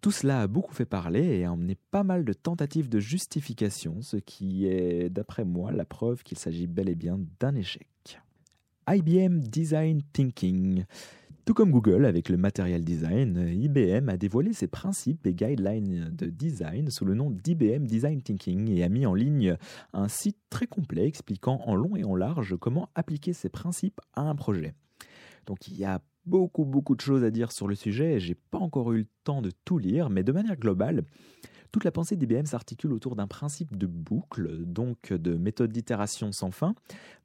Tout 0.00 0.10
cela 0.10 0.40
a 0.42 0.46
beaucoup 0.48 0.74
fait 0.74 0.84
parler 0.84 1.22
et 1.38 1.44
a 1.44 1.52
emmené 1.52 1.76
pas 1.92 2.02
mal 2.02 2.24
de 2.24 2.32
tentatives 2.32 2.88
de 2.88 2.98
justification, 2.98 4.02
ce 4.02 4.16
qui 4.16 4.66
est, 4.66 5.08
d'après 5.08 5.44
moi, 5.44 5.70
la 5.70 5.84
preuve 5.84 6.24
qu'il 6.24 6.36
s'agit 6.36 6.66
bel 6.66 6.88
et 6.88 6.96
bien 6.96 7.20
d'un 7.38 7.54
échec. 7.54 7.86
IBM 8.88 9.42
Design 9.42 10.02
Thinking. 10.12 10.84
Tout 11.46 11.54
comme 11.54 11.70
Google 11.70 12.06
avec 12.06 12.28
le 12.28 12.36
Material 12.36 12.82
Design, 12.82 13.48
IBM 13.48 14.08
a 14.08 14.16
dévoilé 14.16 14.52
ses 14.52 14.66
principes 14.66 15.28
et 15.28 15.32
guidelines 15.32 16.10
de 16.12 16.26
design 16.26 16.90
sous 16.90 17.04
le 17.04 17.14
nom 17.14 17.30
d'IBM 17.30 17.86
Design 17.86 18.20
Thinking 18.20 18.68
et 18.68 18.82
a 18.82 18.88
mis 18.88 19.06
en 19.06 19.14
ligne 19.14 19.56
un 19.92 20.08
site 20.08 20.38
très 20.50 20.66
complet 20.66 21.06
expliquant 21.06 21.60
en 21.64 21.76
long 21.76 21.94
et 21.94 22.02
en 22.02 22.16
large 22.16 22.56
comment 22.58 22.88
appliquer 22.96 23.32
ces 23.32 23.48
principes 23.48 24.00
à 24.14 24.22
un 24.22 24.34
projet. 24.34 24.74
Donc 25.46 25.68
il 25.68 25.76
y 25.76 25.84
a 25.84 26.02
beaucoup 26.24 26.64
beaucoup 26.64 26.96
de 26.96 27.00
choses 27.00 27.22
à 27.22 27.30
dire 27.30 27.52
sur 27.52 27.68
le 27.68 27.76
sujet 27.76 28.14
et 28.14 28.18
j'ai 28.18 28.34
pas 28.34 28.58
encore 28.58 28.90
eu 28.90 28.98
le 28.98 29.08
temps 29.22 29.40
de 29.40 29.52
tout 29.64 29.78
lire, 29.78 30.10
mais 30.10 30.24
de 30.24 30.32
manière 30.32 30.56
globale, 30.56 31.04
toute 31.70 31.84
la 31.84 31.92
pensée 31.92 32.16
d'IBM 32.16 32.46
s'articule 32.46 32.92
autour 32.92 33.14
d'un 33.14 33.28
principe 33.28 33.76
de 33.76 33.86
boucle, 33.86 34.64
donc 34.64 35.12
de 35.12 35.36
méthode 35.36 35.70
d'itération 35.70 36.32
sans 36.32 36.50
fin, 36.50 36.74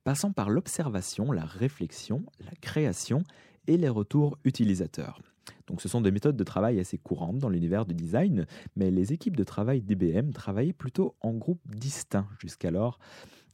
passant 0.03 0.31
par 0.31 0.51
l'observation, 0.51 1.31
la 1.31 1.45
réflexion, 1.45 2.23
la 2.39 2.51
création 2.61 3.23
et 3.67 3.77
les 3.77 3.89
retours 3.89 4.37
utilisateurs. 4.43 5.21
Donc 5.67 5.81
ce 5.81 5.87
sont 5.87 6.01
des 6.01 6.11
méthodes 6.11 6.37
de 6.37 6.43
travail 6.43 6.79
assez 6.79 6.97
courantes 6.97 7.37
dans 7.37 7.49
l'univers 7.49 7.85
du 7.85 7.93
design, 7.93 8.45
mais 8.75 8.91
les 8.91 9.13
équipes 9.13 9.37
de 9.37 9.43
travail 9.43 9.81
d'IBM 9.81 10.31
travaillaient 10.31 10.73
plutôt 10.73 11.15
en 11.21 11.33
groupes 11.33 11.61
distincts 11.75 12.27
jusqu'alors, 12.39 12.99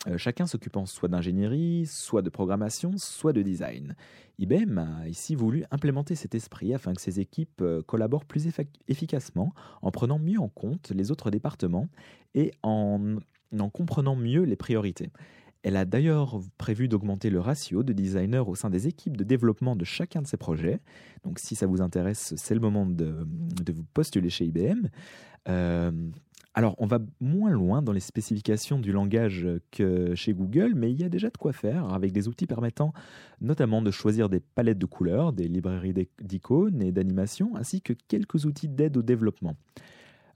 euh, 0.07 0.17
chacun 0.17 0.45
s'occupant 0.45 0.85
soit 0.85 1.09
d'ingénierie, 1.09 1.85
soit 1.87 2.21
de 2.21 2.29
programmation, 2.29 2.93
soit 2.97 3.33
de 3.33 3.41
design. 3.41 3.95
IBM 4.37 4.77
a 4.77 5.07
ici 5.07 5.35
voulu 5.35 5.65
implémenter 5.71 6.15
cet 6.15 6.35
esprit 6.35 6.73
afin 6.73 6.93
que 6.93 7.01
ces 7.01 7.19
équipes 7.19 7.61
euh, 7.61 7.81
collaborent 7.81 8.25
plus 8.25 8.47
efficacement 8.87 9.53
en 9.81 9.91
prenant 9.91 10.19
mieux 10.19 10.39
en 10.39 10.49
compte 10.49 10.91
les 10.91 11.11
autres 11.11 11.31
départements 11.31 11.89
et 12.35 12.51
en 12.61 13.17
comprenant 13.73 14.15
mieux 14.15 14.43
les 14.43 14.55
priorités. 14.55 15.09
Elle 15.67 15.75
a 15.75 15.83
d'ailleurs 15.83 16.39
prévu 16.57 16.87
d'augmenter 16.87 17.29
le 17.29 17.41
ratio 17.41 17.83
de 17.83 17.91
designers 17.91 18.45
au 18.47 18.55
sein 18.55 18.69
des 18.69 18.87
équipes 18.87 19.17
de 19.17 19.25
développement 19.25 19.75
de 19.75 19.83
chacun 19.83 20.21
de 20.21 20.27
ses 20.27 20.37
projets. 20.37 20.79
Donc 21.25 21.39
si 21.39 21.55
ça 21.55 21.67
vous 21.67 21.81
intéresse, 21.81 22.33
c'est 22.37 22.53
le 22.53 22.61
moment 22.61 22.85
de, 22.85 23.27
vous 23.73 23.83
postuler 23.93 24.29
chez 24.29 24.45
IBM. 24.45 24.87
Euh, 25.49 25.91
alors, 26.53 26.73
on 26.77 26.85
va 26.85 26.99
moins 27.19 27.51
loin 27.51 27.81
dans 27.81 27.91
les 27.91 27.99
spécifications 27.99 28.79
du 28.79 28.93
langage 28.93 29.45
que 29.69 30.15
chez 30.15 30.33
Google, 30.33 30.71
mais 30.73 30.89
il 30.89 31.01
y 31.01 31.03
a 31.03 31.09
déjà 31.09 31.29
de 31.29 31.37
quoi 31.37 31.51
faire 31.51 31.93
avec 31.93 32.13
des 32.13 32.29
outils 32.29 32.47
permettant 32.47 32.93
notamment 33.41 33.81
de 33.81 33.91
choisir 33.91 34.29
des 34.29 34.39
palettes 34.39 34.79
de 34.79 34.85
couleurs, 34.85 35.33
des 35.33 35.49
librairies 35.49 35.93
d'icônes 36.21 36.81
et 36.81 36.93
d'animations, 36.93 37.57
ainsi 37.57 37.81
que 37.81 37.91
quelques 38.07 38.45
outils 38.45 38.69
d'aide 38.69 38.95
au 38.95 39.01
développement. 39.01 39.57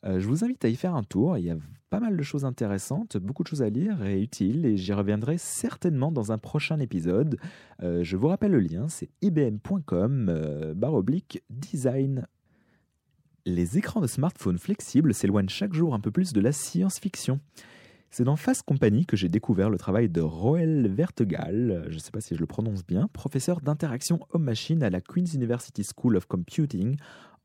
Euh, 0.05 0.19
je 0.19 0.27
vous 0.27 0.43
invite 0.43 0.63
à 0.65 0.67
y 0.67 0.75
faire 0.75 0.95
un 0.95 1.03
tour, 1.03 1.37
il 1.37 1.45
y 1.45 1.51
a 1.51 1.57
pas 1.89 1.99
mal 1.99 2.17
de 2.17 2.23
choses 2.23 2.45
intéressantes, 2.45 3.17
beaucoup 3.17 3.43
de 3.43 3.47
choses 3.47 3.61
à 3.61 3.69
lire 3.69 4.03
et 4.03 4.21
utiles, 4.21 4.65
et 4.65 4.77
j'y 4.77 4.93
reviendrai 4.93 5.37
certainement 5.37 6.11
dans 6.11 6.31
un 6.31 6.37
prochain 6.37 6.79
épisode. 6.79 7.37
Euh, 7.83 8.03
je 8.03 8.17
vous 8.17 8.27
rappelle 8.27 8.51
le 8.51 8.59
lien, 8.59 8.87
c'est 8.87 9.09
ibm.com, 9.21 10.27
euh. 10.29 10.73
Les 13.45 13.77
écrans 13.77 14.01
de 14.01 14.07
smartphones 14.07 14.57
flexibles 14.57 15.13
s'éloignent 15.13 15.49
chaque 15.49 15.73
jour 15.73 15.93
un 15.93 15.99
peu 15.99 16.11
plus 16.11 16.31
de 16.33 16.41
la 16.41 16.51
science-fiction. 16.51 17.39
C'est 18.09 18.23
dans 18.23 18.35
Fast 18.35 18.63
Company 18.63 19.05
que 19.05 19.15
j'ai 19.15 19.29
découvert 19.29 19.69
le 19.69 19.77
travail 19.77 20.09
de 20.09 20.21
Roel 20.21 20.87
Vertegal, 20.87 21.85
je 21.89 21.95
ne 21.95 21.99
sais 21.99 22.11
pas 22.11 22.21
si 22.21 22.35
je 22.35 22.39
le 22.39 22.45
prononce 22.45 22.85
bien, 22.85 23.07
professeur 23.13 23.61
d'interaction 23.61 24.19
homme-machine 24.31 24.83
à 24.83 24.89
la 24.89 24.99
Queen's 24.99 25.33
University 25.33 25.83
School 25.83 26.17
of 26.17 26.25
Computing 26.25 26.97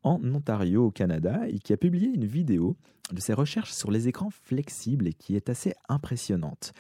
en 0.03 0.21
Ontario 0.35 0.87
au 0.87 0.91
Canada 0.91 1.49
et 1.49 1.59
qui 1.59 1.73
a 1.73 1.77
publié 1.77 2.09
une 2.09 2.27
vidéo 2.27 2.77
de 3.13 3.21
ses 3.21 3.33
recherches 3.33 3.73
sur 3.73 3.91
les 3.91 4.09
écrans 4.09 4.31
flexibles 4.31 5.07
et 5.07 5.13
qui 5.13 5.37
est 5.37 5.49
assez 5.49 5.75
impressionnante. 5.89 6.73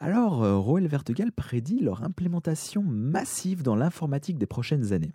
Alors, 0.00 0.42
euh, 0.42 0.58
Roel 0.58 0.86
Vertegal 0.86 1.32
prédit 1.32 1.80
leur 1.80 2.02
implémentation 2.02 2.82
massive 2.82 3.62
dans 3.62 3.76
l'informatique 3.76 4.38
des 4.38 4.46
prochaines 4.46 4.92
années. 4.92 5.12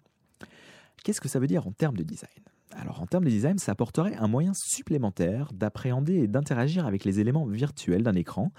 Qu'est-ce 1.04 1.22
que 1.22 1.30
ça 1.30 1.40
veut 1.40 1.48
dire 1.48 1.68
en 1.68 1.72
termes 1.72 1.98
de 1.98 2.04
design? 2.04 2.30
Alors 2.72 3.02
en 3.02 3.08
termes 3.08 3.24
de 3.24 3.30
design, 3.30 3.58
ça 3.58 3.72
apporterait 3.72 4.16
un 4.16 4.28
moyen 4.28 4.52
supplémentaire 4.54 5.52
d'appréhender 5.54 6.16
et 6.16 6.28
d'interagir 6.28 6.86
avec 6.86 7.04
les 7.04 7.20
éléments 7.20 7.46
virtuels 7.46 8.04
d'un 8.04 8.14
écran 8.14 8.52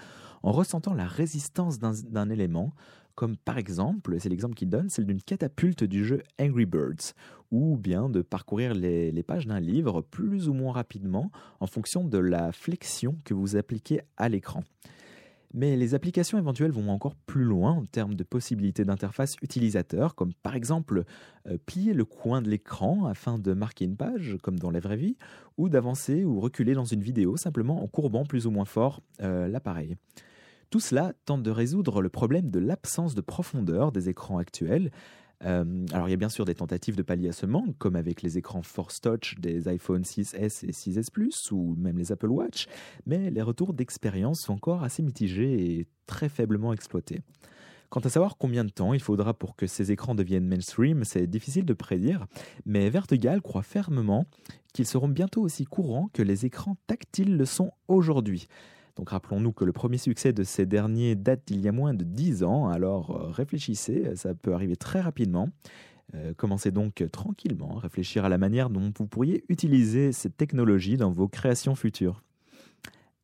en 0.43 0.51
ressentant 0.51 0.93
la 0.93 1.07
résistance 1.07 1.79
d'un 1.79 2.29
élément, 2.29 2.73
comme 3.15 3.37
par 3.37 3.57
exemple, 3.57 4.17
c'est 4.19 4.29
l'exemple 4.29 4.55
qu'il 4.55 4.69
donne, 4.69 4.89
celle 4.89 5.05
d'une 5.05 5.21
catapulte 5.21 5.83
du 5.83 6.05
jeu 6.05 6.21
Angry 6.39 6.65
Birds, 6.65 7.13
ou 7.51 7.77
bien 7.77 8.09
de 8.09 8.21
parcourir 8.21 8.73
les, 8.73 9.23
pages 9.23 9.47
d'un 9.47 9.59
livre 9.59 10.01
plus 10.01 10.47
ou 10.47 10.53
moins 10.53 10.73
rapidement 10.73 11.31
en 11.59 11.67
fonction 11.67 12.03
de 12.03 12.17
la 12.17 12.51
flexion 12.51 13.17
que 13.23 13.33
vous 13.33 13.55
appliquez 13.55 14.01
à 14.17 14.29
l'écran. 14.29 14.63
Mais 15.53 15.75
les 15.75 15.93
applications 15.95 16.37
éventuelles 16.37 16.71
vont 16.71 16.89
encore 16.89 17.15
plus 17.15 17.43
loin 17.43 17.73
en 17.73 17.85
termes 17.85 18.15
de 18.15 18.23
possibilités 18.23 18.85
d'interface 18.85 19.35
utilisateur, 19.41 20.15
comme 20.15 20.33
par 20.33 20.55
exemple 20.55 21.03
euh, 21.47 21.57
plier 21.65 21.93
le 21.93 22.05
coin 22.05 22.41
de 22.41 22.49
l'écran 22.49 23.05
afin 23.05 23.37
de 23.37 23.53
marquer 23.53 23.83
une 23.83 23.97
page, 23.97 24.37
comme 24.41 24.57
dans 24.57 24.71
la 24.71 24.79
vraie 24.79 24.95
vie, 24.95 25.17
ou 25.57 25.67
d'avancer 25.67 26.23
ou 26.23 26.39
reculer 26.39 26.73
dans 26.73 26.85
une 26.85 27.01
vidéo 27.01 27.35
simplement 27.35 27.83
en 27.83 27.87
courbant 27.87 28.23
plus 28.23 28.47
ou 28.47 28.51
moins 28.51 28.65
fort 28.65 29.01
euh, 29.21 29.49
l'appareil. 29.49 29.97
Tout 30.71 30.79
cela 30.79 31.13
tente 31.25 31.43
de 31.43 31.51
résoudre 31.51 32.01
le 32.01 32.09
problème 32.09 32.49
de 32.49 32.57
l'absence 32.57 33.13
de 33.13 33.21
profondeur 33.21 33.91
des 33.91 34.09
écrans 34.09 34.39
actuels 34.39 34.89
euh, 35.43 35.85
alors 35.91 36.07
il 36.07 36.11
y 36.11 36.13
a 36.13 36.17
bien 36.17 36.29
sûr 36.29 36.45
des 36.45 36.53
tentatives 36.53 36.95
de 36.95 37.01
pallier 37.01 37.29
à 37.29 37.33
ce 37.33 37.47
manque, 37.47 37.75
comme 37.79 37.95
avec 37.95 38.21
les 38.21 38.37
écrans 38.37 38.61
Force 38.61 39.01
Touch 39.01 39.35
des 39.39 39.67
iPhone 39.67 40.03
6S 40.03 40.63
et 40.63 40.71
6S 40.71 41.09
Plus, 41.11 41.51
ou 41.51 41.75
même 41.79 41.97
les 41.97 42.11
Apple 42.11 42.27
Watch, 42.27 42.67
mais 43.07 43.31
les 43.31 43.41
retours 43.41 43.73
d'expérience 43.73 44.41
sont 44.41 44.53
encore 44.53 44.83
assez 44.83 45.01
mitigés 45.01 45.79
et 45.79 45.87
très 46.05 46.29
faiblement 46.29 46.73
exploités. 46.73 47.21
Quant 47.89 48.01
à 48.01 48.09
savoir 48.09 48.37
combien 48.37 48.63
de 48.63 48.69
temps 48.69 48.93
il 48.93 49.01
faudra 49.01 49.33
pour 49.33 49.55
que 49.55 49.65
ces 49.65 49.91
écrans 49.91 50.15
deviennent 50.15 50.47
mainstream, 50.47 51.03
c'est 51.03 51.25
difficile 51.27 51.65
de 51.65 51.73
prédire, 51.73 52.27
mais 52.65 52.89
Vertegal 52.89 53.41
croit 53.41 53.63
fermement 53.63 54.27
qu'ils 54.73 54.85
seront 54.85 55.09
bientôt 55.09 55.41
aussi 55.41 55.65
courants 55.65 56.09
que 56.13 56.21
les 56.21 56.45
écrans 56.45 56.77
tactiles 56.87 57.35
le 57.35 57.45
sont 57.45 57.71
aujourd'hui. 57.87 58.47
Donc 58.95 59.09
rappelons-nous 59.09 59.51
que 59.51 59.65
le 59.65 59.71
premier 59.71 59.97
succès 59.97 60.33
de 60.33 60.43
ces 60.43 60.65
derniers 60.65 61.15
date 61.15 61.41
d'il 61.47 61.61
y 61.61 61.67
a 61.67 61.71
moins 61.71 61.93
de 61.93 62.03
10 62.03 62.43
ans, 62.43 62.67
alors 62.67 63.11
euh, 63.11 63.31
réfléchissez, 63.31 64.15
ça 64.15 64.33
peut 64.33 64.53
arriver 64.53 64.75
très 64.75 65.01
rapidement. 65.01 65.49
Euh, 66.13 66.33
commencez 66.35 66.71
donc 66.71 67.03
tranquillement 67.11 67.77
à 67.77 67.79
réfléchir 67.79 68.25
à 68.25 68.29
la 68.29 68.37
manière 68.37 68.69
dont 68.69 68.91
vous 68.97 69.07
pourriez 69.07 69.45
utiliser 69.49 70.11
cette 70.11 70.35
technologie 70.35 70.97
dans 70.97 71.11
vos 71.11 71.27
créations 71.27 71.75
futures. 71.75 72.21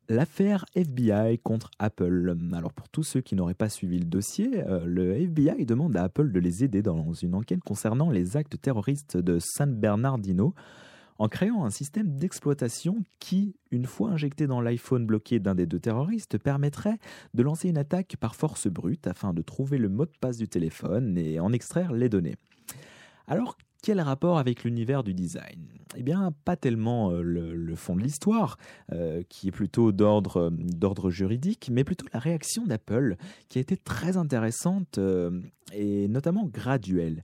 L'affaire 0.09 0.63
FBI 0.73 1.37
contre 1.39 1.69
Apple. 1.79 2.37
Alors 2.53 2.71
pour 2.71 2.87
tous 2.87 3.03
ceux 3.03 3.19
qui 3.19 3.35
n'auraient 3.35 3.53
pas 3.53 3.67
suivi 3.67 3.99
le 3.99 4.05
dossier, 4.05 4.65
euh, 4.65 4.85
le 4.85 5.11
FBI 5.15 5.65
demande 5.65 5.97
à 5.97 6.03
Apple 6.03 6.31
de 6.31 6.39
les 6.39 6.63
aider 6.63 6.81
dans 6.81 7.11
une 7.11 7.35
enquête 7.35 7.59
concernant 7.59 8.09
les 8.09 8.37
actes 8.37 8.61
terroristes 8.61 9.17
de 9.17 9.37
San 9.41 9.75
Bernardino 9.75 10.53
en 11.19 11.27
créant 11.27 11.65
un 11.65 11.69
système 11.69 12.17
d'exploitation 12.17 13.03
qui, 13.19 13.55
une 13.71 13.85
fois 13.85 14.11
injecté 14.11 14.47
dans 14.47 14.61
l'iPhone 14.61 15.05
bloqué 15.05 15.39
d'un 15.39 15.55
des 15.55 15.65
deux 15.65 15.79
terroristes, 15.79 16.37
permettrait 16.37 16.99
de 17.33 17.43
lancer 17.43 17.69
une 17.69 17.77
attaque 17.77 18.15
par 18.19 18.35
force 18.35 18.67
brute 18.67 19.07
afin 19.07 19.33
de 19.33 19.41
trouver 19.41 19.77
le 19.77 19.89
mot 19.89 20.05
de 20.05 20.11
passe 20.19 20.37
du 20.37 20.47
téléphone 20.47 21.17
et 21.17 21.39
en 21.39 21.51
extraire 21.53 21.93
les 21.93 22.09
données. 22.09 22.35
Alors, 23.27 23.57
quel 23.83 24.01
rapport 24.01 24.37
avec 24.37 24.63
l'univers 24.63 25.03
du 25.03 25.13
design? 25.13 25.67
Eh 25.95 26.03
bien, 26.03 26.33
pas 26.45 26.55
tellement 26.55 27.11
euh, 27.11 27.21
le, 27.21 27.75
fond 27.75 27.95
de 27.95 28.01
l'histoire, 28.01 28.57
euh, 28.91 29.23
qui 29.29 29.47
est 29.47 29.51
plutôt 29.51 29.91
d'ordre, 29.91 31.09
juridique, 31.09 31.69
mais 31.71 31.83
plutôt 31.83 32.05
la 32.13 32.19
réaction 32.19 32.65
d'Apple, 32.65 33.15
qui 33.49 33.59
a 33.59 33.61
été 33.61 33.77
très 33.77 34.17
intéressante 34.17 34.97
euh, 34.97 35.41
et 35.73 36.07
notamment 36.07 36.45
graduelle. 36.45 37.23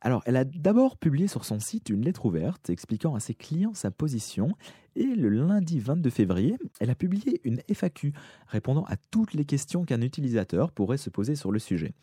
Alors, 0.00 0.22
elle 0.26 0.36
a 0.36 0.44
d'abord 0.44 0.96
publié 0.96 1.26
sur 1.26 1.44
son 1.44 1.58
site 1.58 1.90
une 1.90 2.04
lettre 2.04 2.26
ouverte 2.26 2.70
expliquant 2.70 3.16
à 3.16 3.20
ses 3.20 3.34
clients 3.34 3.74
sa 3.74 3.90
position 3.90 4.50
et 4.94 5.04
le 5.04 5.28
lundi 5.28 5.80
22 5.80 6.10
février, 6.10 6.56
elle 6.80 6.90
a 6.90 6.94
publié 6.94 7.40
une 7.44 7.60
FAQ 7.68 8.12
répondant 8.46 8.84
à 8.84 8.96
toutes 9.10 9.34
les 9.34 9.44
questions 9.44 9.84
qu'un 9.84 10.00
utilisateur 10.00 10.70
pourrait 10.70 10.98
se 10.98 11.10
poser 11.10 11.34
sur 11.34 11.50
le 11.50 11.58
sujet. 11.58 11.94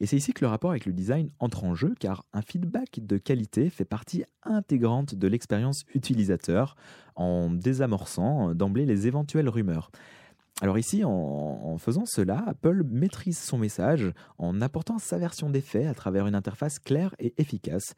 Et 0.00 0.06
c'est 0.06 0.16
ici 0.16 0.32
que 0.32 0.44
le 0.44 0.48
rapport 0.48 0.70
avec 0.70 0.86
le 0.86 0.92
design 0.92 1.30
entre 1.38 1.64
en 1.64 1.74
jeu 1.74 1.94
car 1.98 2.24
un 2.32 2.42
feedback 2.42 3.00
de 3.00 3.16
qualité 3.16 3.70
fait 3.70 3.84
partie 3.84 4.24
intégrante 4.42 5.14
de 5.14 5.28
l'expérience 5.28 5.84
utilisateur 5.94 6.76
en 7.14 7.50
désamorçant 7.50 8.54
d'emblée 8.54 8.86
les 8.86 9.06
éventuelles 9.06 9.48
rumeurs. 9.48 9.90
Alors 10.62 10.78
ici, 10.78 11.04
en, 11.04 11.76
faisant 11.76 12.06
cela, 12.06 12.42
Apple 12.46 12.82
maîtrise 12.84 13.38
son 13.38 13.58
message 13.58 14.10
en 14.38 14.62
apportant 14.62 14.98
sa 14.98 15.18
version 15.18 15.50
des 15.50 15.60
faits 15.60 15.86
à 15.86 15.92
travers 15.92 16.26
une 16.26 16.34
interface 16.34 16.78
claire 16.78 17.14
et 17.18 17.34
efficace. 17.36 17.94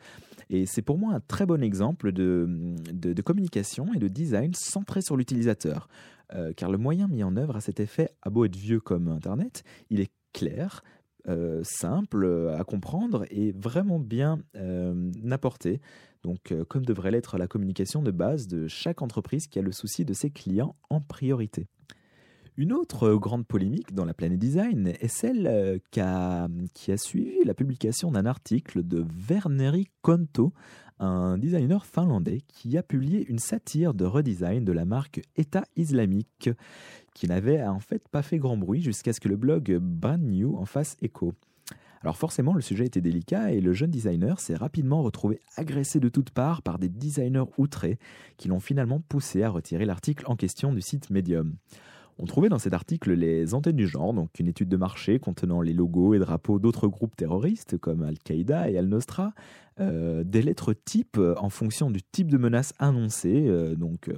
Et 0.51 0.67
c'est 0.67 0.83
pour 0.83 0.99
moi 0.99 1.15
un 1.15 1.21
très 1.21 1.47
bon 1.47 1.63
exemple 1.63 2.11
de, 2.11 2.75
communication 3.25 3.95
et 3.95 4.01
de 4.01 4.09
design 4.09 4.55
centré 4.55 5.03
sur 5.03 5.17
l'utilisateur. 5.17 5.89
Euh, 6.35 6.53
car 6.53 6.71
le 6.71 6.79
moyen 6.79 7.07
mis 7.07 7.23
en 7.23 7.37
œuvre 7.37 7.57
à 7.57 7.61
cet 7.61 7.79
effet 7.79 8.11
a 8.23 8.31
beau 8.31 8.45
être 8.45 8.57
vieux 8.57 8.81
comme 8.81 9.07
Internet, 9.07 9.63
il 9.89 10.01
est 10.01 10.11
clair, 10.33 10.83
euh, 11.29 11.63
simple 11.63 12.53
à 12.59 12.65
comprendre 12.65 13.25
et 13.31 13.53
vraiment 13.53 14.01
bien 14.01 14.41
euh, 14.57 15.13
apporté. 15.31 15.81
Donc, 16.25 16.53
comme 16.69 16.85
devrait 16.85 17.13
l'être 17.13 17.39
la 17.39 17.47
communication 17.47 18.03
de 18.03 18.11
base 18.11 18.49
de 18.49 18.67
chaque 18.67 19.01
entreprise 19.01 19.47
qui 19.47 19.61
a 19.61 19.63
le 19.63 19.71
souci 19.71 20.05
de 20.05 20.13
ses 20.13 20.31
clients 20.31 20.75
en 20.91 21.01
priorité. 21.01 21.69
Une 22.59 22.73
autre 22.73 23.15
grande 23.15 23.47
polémique 23.47 23.95
dans 23.95 24.05
la 24.05 24.15
planète 24.15 24.41
design 24.41 24.89
est 24.89 25.07
celle 25.07 25.47
euh, 25.47 25.79
qui 25.93 26.01
a, 26.01 26.49
suivi 26.97 27.45
la 27.45 27.55
publication 27.55 28.11
d'un 28.11 28.27
article 28.27 28.83
de 28.83 29.07
Verneri 29.17 29.87
Konto, 30.03 30.53
un 30.99 31.39
designer 31.39 31.87
finlandais 31.87 32.41
qui 32.49 32.77
a 32.77 32.83
publié 32.83 33.25
une 33.29 33.39
satire 33.39 33.95
de 33.95 34.05
redesign 34.05 34.65
de 34.65 34.73
la 34.73 34.85
marque 34.85 35.21
État 35.37 35.67
islamique, 35.77 36.51
qui 37.15 37.29
n'avait 37.29 37.63
en 37.63 37.79
fait 37.79 38.09
pas 38.09 38.23
fait 38.23 38.39
grand 38.39 38.57
bruit 38.57 38.83
jusqu'à 38.83 39.13
ce 39.13 39.21
que 39.21 39.29
le 39.29 39.37
blog 39.37 39.79
Brand 39.81 40.21
New 40.21 40.57
en 40.57 40.65
fasse 40.65 40.97
écho. 41.01 41.35
Alors 42.03 42.17
forcément, 42.17 42.55
le 42.55 42.61
sujet 42.61 42.87
était 42.87 43.01
délicat 43.01 43.53
et 43.53 43.61
le 43.61 43.73
jeune 43.73 43.93
designer 43.93 44.41
s'est 44.41 44.57
rapidement 44.57 45.03
retrouvé 45.05 45.39
agressé 45.57 46.01
de 46.01 46.09
toutes 46.09 46.31
parts 46.31 46.63
par 46.63 46.81
des 46.81 46.89
designers 46.89 47.53
outrés 47.57 48.01
qui 48.37 48.49
l'ont 48.49 48.59
finalement 48.59 49.01
poussé 49.09 49.45
à 49.45 49.49
retirer 49.49 49.85
l'article 49.85 50.25
en 50.27 50.35
question 50.35 50.73
du 50.73 50.81
site 50.81 51.11
Medium. 51.11 51.55
On 52.21 52.27
trouvait 52.27 52.49
dans 52.49 52.59
cet 52.59 52.73
article 52.73 53.13
les 53.13 53.55
antennes 53.55 53.77
du 53.77 53.87
genre, 53.87 54.13
donc 54.13 54.31
une 54.41 54.49
étude 54.49 54.69
de 54.69 54.77
marché 54.77 55.21
contenant 55.21 55.61
les 55.61 55.73
logos 55.73 56.15
et 56.15 56.19
drapeaux 56.19 56.59
d'autres 56.59 56.89
groupes 56.89 57.15
terroristes 57.15 57.79
comme 57.79 58.03
Al-Qaïda 58.03 58.69
et 58.71 58.77
Al-Nosra, 58.77 59.35
euh, 59.79 60.25
des 60.25 60.43
lettres 60.43 60.73
types 60.73 61.19
euh, 61.19 61.37
en 61.39 61.49
fonction 61.49 61.93
du 61.93 62.03
type 62.03 62.29
de 62.29 62.37
menace 62.37 62.75
annoncée, 62.81 63.47
euh, 63.47 63.77
donc 63.77 64.11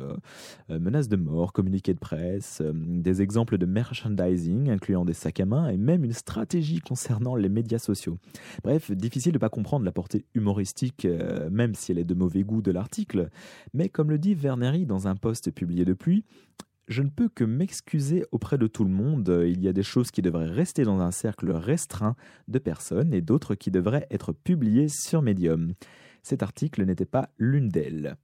menaces 0.71 1.09
de 1.09 1.17
mort, 1.17 1.53
communiqué 1.53 1.93
de 1.93 1.99
presse, 1.99 2.63
des 2.75 3.21
exemples 3.21 3.59
de 3.59 3.67
merchandising 3.67 4.71
incluant 4.71 5.05
des 5.05 5.13
sacs 5.13 5.41
à 5.41 5.45
main 5.45 5.69
et 5.69 5.77
même 5.77 6.05
une 6.05 6.13
stratégie 6.13 6.79
concernant 6.79 7.37
les 7.37 7.51
médias 7.51 7.79
sociaux. 7.79 8.17
Bref, 8.65 8.91
difficile 8.93 9.33
de 9.33 9.37
ne 9.37 9.41
pas 9.41 9.51
comprendre 9.51 9.85
la 9.85 9.93
portée 9.93 10.25
humoristique, 10.35 11.07
même 11.51 11.75
si 11.75 11.93
elle 11.93 11.99
est 11.99 12.05
de 12.05 12.15
mauvais 12.15 12.45
goût 12.45 12.63
de 12.63 12.71
l'article, 12.71 13.29
mais 13.75 13.89
comme 13.89 14.11
le 14.11 14.19
dit 14.19 14.35
Verneri 14.35 14.87
dans 14.87 15.09
un 15.09 15.17
post 15.17 15.51
publié 15.51 15.85
depuis, 15.85 16.25
je 16.91 17.03
ne 17.03 17.09
peux 17.09 17.29
que 17.29 17.45
m'excuser 17.45 18.25
auprès 18.33 18.59
de 18.59 18.67
tout 18.67 18.83
le 18.83 18.91
monde. 18.91 19.45
Il 19.47 19.63
y 19.63 19.69
a 19.69 19.73
des 19.73 19.85
choses 19.85 20.11
qui 20.11 20.23
devraient 20.23 20.51
rester 20.51 20.83
dans 20.83 20.99
un 21.01 21.13
cercle 21.13 21.53
restreint 21.53 22.17
de 22.49 22.59
personnes 22.59 23.15
et 23.15 23.21
d'autres 23.21 23.55
qui 23.55 23.71
devraient 23.71 24.09
être 24.11 24.33
publiées 24.33 24.89
sur 24.89 25.23
Medium. 25.23 25.75
Cet 26.25 26.43
article 26.43 26.85
n'était 26.85 27.07
pas 27.07 27.31
l'une 27.39 27.69
d'elles. 27.69 28.17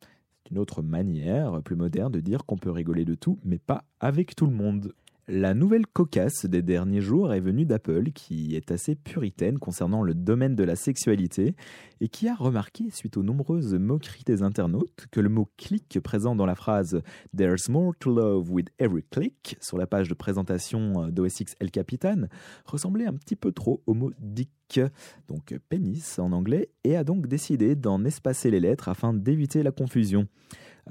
C'est 0.42 0.50
une 0.50 0.58
autre 0.58 0.82
manière 0.82 1.62
plus 1.62 1.76
moderne 1.76 2.10
de 2.10 2.18
dire 2.18 2.44
qu'on 2.44 2.58
peut 2.58 2.72
rigoler 2.72 3.04
de 3.04 3.14
tout, 3.14 3.38
mais 3.44 3.58
pas 3.58 3.84
avec 4.00 4.34
tout 4.34 4.46
le 4.46 4.52
monde. 4.52 4.92
La 5.28 5.54
nouvelle 5.54 5.88
cocasse 5.88 6.46
des 6.46 6.62
derniers 6.62 7.00
jours 7.00 7.34
est 7.34 7.40
venue 7.40 7.64
d'Apple, 7.64 8.12
qui 8.12 8.54
est 8.54 8.70
assez 8.70 8.94
puritaine 8.94 9.58
concernant 9.58 10.04
le 10.04 10.14
domaine 10.14 10.54
de 10.54 10.62
la 10.62 10.76
sexualité 10.76 11.56
et 12.00 12.06
qui 12.06 12.28
a 12.28 12.34
remarqué, 12.36 12.90
suite 12.92 13.16
aux 13.16 13.24
nombreuses 13.24 13.74
moqueries 13.74 14.22
des 14.24 14.44
internautes, 14.44 15.08
que 15.10 15.18
le 15.18 15.28
mot 15.28 15.50
click 15.56 15.98
présent 15.98 16.36
dans 16.36 16.46
la 16.46 16.54
phrase 16.54 17.02
There's 17.36 17.68
more 17.68 17.92
to 17.98 18.14
love 18.14 18.52
with 18.52 18.68
every 18.78 19.02
click 19.02 19.56
sur 19.60 19.78
la 19.78 19.88
page 19.88 20.08
de 20.08 20.14
présentation 20.14 21.08
d'OS 21.08 21.40
X 21.40 21.56
El 21.58 21.72
Capitan 21.72 22.28
ressemblait 22.64 23.06
un 23.06 23.14
petit 23.14 23.34
peu 23.34 23.50
trop 23.50 23.82
au 23.86 23.94
mot 23.94 24.12
dick, 24.20 24.80
donc 25.26 25.58
pénis 25.68 26.20
en 26.20 26.30
anglais, 26.30 26.70
et 26.84 26.96
a 26.96 27.02
donc 27.02 27.26
décidé 27.26 27.74
d'en 27.74 28.04
espacer 28.04 28.52
les 28.52 28.60
lettres 28.60 28.88
afin 28.88 29.12
d'éviter 29.12 29.64
la 29.64 29.72
confusion. 29.72 30.28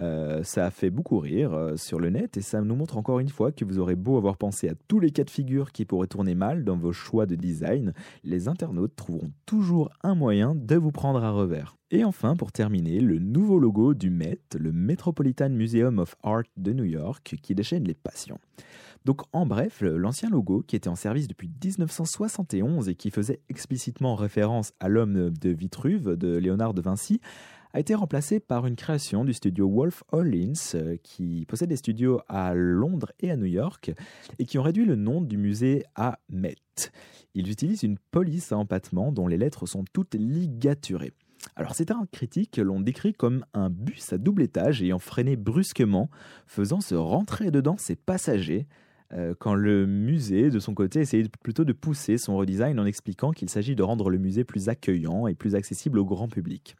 Euh, 0.01 0.43
ça 0.43 0.65
a 0.65 0.71
fait 0.71 0.89
beaucoup 0.89 1.19
rire 1.19 1.53
euh, 1.53 1.77
sur 1.77 1.99
le 1.99 2.09
net 2.09 2.35
et 2.35 2.41
ça 2.41 2.59
nous 2.61 2.75
montre 2.75 2.97
encore 2.97 3.19
une 3.19 3.29
fois 3.29 3.53
que 3.53 3.63
vous 3.63 3.79
aurez 3.79 3.95
beau 3.95 4.17
avoir 4.17 4.35
pensé 4.35 4.67
à 4.67 4.73
tous 4.89 4.99
les 4.99 5.11
cas 5.11 5.23
de 5.23 5.29
figure 5.29 5.71
qui 5.71 5.85
pourraient 5.85 6.07
tourner 6.07 6.35
mal 6.35 6.65
dans 6.65 6.75
vos 6.75 6.91
choix 6.91 7.25
de 7.25 7.35
design, 7.35 7.93
les 8.23 8.49
internautes 8.49 8.95
trouveront 8.95 9.31
toujours 9.45 9.89
un 10.03 10.13
moyen 10.13 10.53
de 10.53 10.75
vous 10.75 10.91
prendre 10.91 11.23
à 11.23 11.31
revers. 11.31 11.77
Et 11.91 12.03
enfin, 12.03 12.35
pour 12.35 12.51
terminer, 12.51 12.99
le 12.99 13.19
nouveau 13.19 13.57
logo 13.57 13.93
du 13.93 14.09
Met, 14.09 14.41
le 14.59 14.73
Metropolitan 14.73 15.49
Museum 15.49 15.99
of 15.99 16.15
Art 16.23 16.43
de 16.57 16.73
New 16.73 16.83
York, 16.83 17.37
qui 17.41 17.55
déchaîne 17.55 17.85
les 17.85 17.93
passions. 17.93 18.39
Donc 19.05 19.21
en 19.33 19.45
bref, 19.45 19.81
l'ancien 19.81 20.29
logo, 20.29 20.63
qui 20.67 20.75
était 20.75 20.89
en 20.89 20.95
service 20.95 21.27
depuis 21.27 21.47
1971 21.63 22.89
et 22.89 22.95
qui 22.95 23.11
faisait 23.11 23.39
explicitement 23.49 24.15
référence 24.15 24.73
à 24.79 24.89
l'homme 24.89 25.29
de 25.29 25.49
Vitruve 25.51 26.17
de 26.17 26.37
Léonard 26.37 26.73
de 26.73 26.81
Vinci, 26.81 27.21
a 27.75 27.79
été 27.81 27.93
remplacé 27.93 28.39
par 28.39 28.67
une 28.67 28.77
création 28.77 29.25
du 29.25 29.33
studio 29.33 29.69
Wolf 29.69 30.05
Hollins, 30.13 30.53
euh, 30.75 30.95
qui 31.03 31.45
possède 31.45 31.67
des 31.67 31.75
studios 31.75 32.21
à 32.29 32.53
Londres 32.53 33.11
et 33.19 33.29
à 33.31 33.35
New 33.35 33.47
York, 33.47 33.91
et 34.39 34.45
qui 34.45 34.57
ont 34.57 34.61
réduit 34.61 34.85
le 34.85 34.95
nom 34.95 35.19
du 35.19 35.35
musée 35.35 35.83
à 35.93 36.19
Met. 36.29 36.55
Ils 37.33 37.51
utilisent 37.51 37.83
une 37.83 37.97
police 38.11 38.53
à 38.53 38.57
empattement 38.57 39.11
dont 39.11 39.27
les 39.27 39.35
lettres 39.35 39.65
sont 39.65 39.83
toutes 39.91 40.15
ligaturées. 40.15 41.11
Alors 41.57 41.75
certains 41.75 42.07
critiques 42.13 42.55
l'ont 42.55 42.79
décrit 42.79 43.11
comme 43.11 43.43
un 43.53 43.69
bus 43.69 44.13
à 44.13 44.17
double 44.17 44.43
étage 44.43 44.81
ayant 44.81 44.97
freiné 44.97 45.35
brusquement, 45.35 46.09
faisant 46.47 46.79
se 46.79 46.95
rentrer 46.95 47.51
dedans 47.51 47.75
ses 47.77 47.97
passagers, 47.97 48.67
euh, 49.11 49.33
quand 49.37 49.53
le 49.53 49.85
musée, 49.85 50.49
de 50.49 50.59
son 50.59 50.73
côté, 50.73 51.01
essayait 51.01 51.27
plutôt 51.43 51.65
de 51.65 51.73
pousser 51.73 52.17
son 52.17 52.37
redesign 52.37 52.79
en 52.79 52.85
expliquant 52.85 53.31
qu'il 53.31 53.49
s'agit 53.49 53.75
de 53.75 53.83
rendre 53.83 54.09
le 54.09 54.17
musée 54.17 54.45
plus 54.45 54.69
accueillant 54.69 55.27
et 55.27 55.35
plus 55.35 55.55
accessible 55.55 55.99
au 55.99 56.05
grand 56.05 56.29
public. 56.29 56.77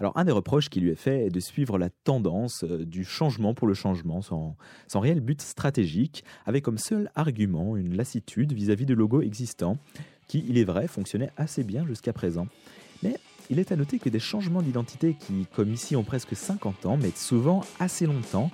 Alors, 0.00 0.16
un 0.16 0.24
des 0.24 0.32
reproches 0.32 0.68
qui 0.68 0.80
lui 0.80 0.90
est 0.90 0.96
fait 0.96 1.26
est 1.26 1.30
de 1.30 1.40
suivre 1.40 1.76
la 1.76 1.90
tendance 1.90 2.62
euh, 2.64 2.84
du 2.84 3.04
changement 3.04 3.52
pour 3.52 3.66
le 3.66 3.74
changement, 3.74 4.22
sans, 4.22 4.56
réel 4.94 5.20
but 5.20 5.42
stratégique, 5.42 6.24
avec 6.46 6.64
comme 6.64 6.78
seul 6.78 7.10
argument 7.16 7.76
une 7.76 7.96
lassitude 7.96 8.52
vis-à-vis 8.52 8.86
de 8.86 8.94
logos 8.94 9.22
existants, 9.22 9.76
qui, 10.28 10.44
il 10.48 10.56
est 10.58 10.64
vrai, 10.64 10.86
fonctionnaient 10.86 11.30
assez 11.36 11.64
bien 11.64 11.84
jusqu'à 11.84 12.12
présent. 12.12 12.46
Mais 13.02 13.16
il 13.50 13.58
est 13.58 13.72
à 13.72 13.76
noter 13.76 13.98
que 13.98 14.08
des 14.08 14.20
changements 14.20 14.62
d'identité 14.62 15.16
qui, 15.18 15.46
comme 15.56 15.72
ici, 15.72 15.96
ont 15.96 16.04
presque 16.04 16.36
50 16.36 16.86
ans, 16.86 16.96
mettent 16.96 17.18
souvent 17.18 17.62
assez 17.80 18.06
longtemps 18.06 18.50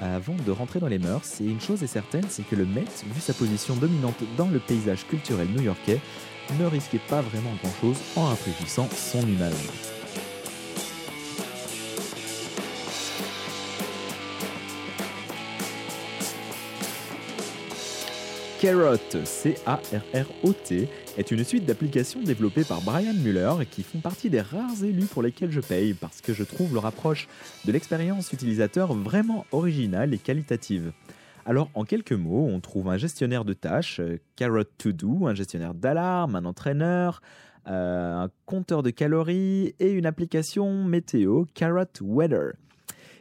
avant 0.00 0.34
de 0.34 0.50
rentrer 0.50 0.80
dans 0.80 0.88
les 0.88 0.98
mœurs. 0.98 1.40
Et 1.40 1.44
une 1.44 1.60
chose 1.60 1.82
est 1.82 1.88
certaine, 1.88 2.24
c'est 2.28 2.46
que 2.46 2.56
le 2.56 2.66
Met, 2.66 2.84
vu 3.14 3.20
sa 3.20 3.34
position 3.34 3.76
dominante 3.76 4.22
dans 4.36 4.48
le 4.48 4.58
paysage 4.58 5.06
culturel 5.06 5.48
new-yorkais, 5.48 6.00
ne 6.58 6.64
risquait 6.64 7.00
pas 7.08 7.20
vraiment 7.20 7.52
grand-chose 7.62 7.98
en 8.16 8.24
rafraîchissant 8.24 8.88
son 8.90 9.20
image. 9.20 9.97
Carrot, 18.60 18.96
C-A-R-R-O-T, 19.24 20.88
est 21.16 21.30
une 21.30 21.44
suite 21.44 21.64
d'applications 21.64 22.20
développées 22.20 22.64
par 22.64 22.80
Brian 22.80 23.14
Muller 23.14 23.52
qui 23.70 23.84
font 23.84 24.00
partie 24.00 24.30
des 24.30 24.40
rares 24.40 24.82
élus 24.82 25.06
pour 25.06 25.22
lesquels 25.22 25.52
je 25.52 25.60
paye 25.60 25.94
parce 25.94 26.20
que 26.20 26.32
je 26.32 26.42
trouve 26.42 26.74
leur 26.74 26.84
approche 26.84 27.28
de 27.66 27.70
l'expérience 27.70 28.32
utilisateur 28.32 28.94
vraiment 28.94 29.46
originale 29.52 30.12
et 30.12 30.18
qualitative. 30.18 30.90
Alors, 31.46 31.70
en 31.74 31.84
quelques 31.84 32.12
mots, 32.12 32.48
on 32.50 32.58
trouve 32.58 32.88
un 32.88 32.96
gestionnaire 32.96 33.44
de 33.44 33.52
tâches, 33.52 34.00
euh, 34.00 34.18
Carrot 34.34 34.64
To 34.78 34.90
Do, 34.90 35.28
un 35.28 35.34
gestionnaire 35.34 35.74
d'alarme, 35.74 36.34
un 36.34 36.44
entraîneur, 36.44 37.22
euh, 37.68 38.24
un 38.24 38.28
compteur 38.44 38.82
de 38.82 38.90
calories 38.90 39.74
et 39.78 39.92
une 39.92 40.04
application 40.04 40.82
météo, 40.82 41.44
Carrot 41.54 41.84
Weather. 42.00 42.54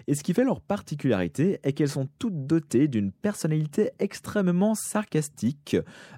Et 0.09 0.15
ce 0.15 0.23
qui 0.23 0.33
fait 0.33 0.45
leur 0.45 0.61
particularité 0.61 1.59
est 1.63 1.73
qu'elles 1.73 1.89
sont 1.89 2.07
toutes 2.17 2.47
dotées 2.47 2.87
d'une 2.87 3.11
personnalité 3.11 3.91
extrêmement 3.99 4.73
sarcastique, 4.73 5.75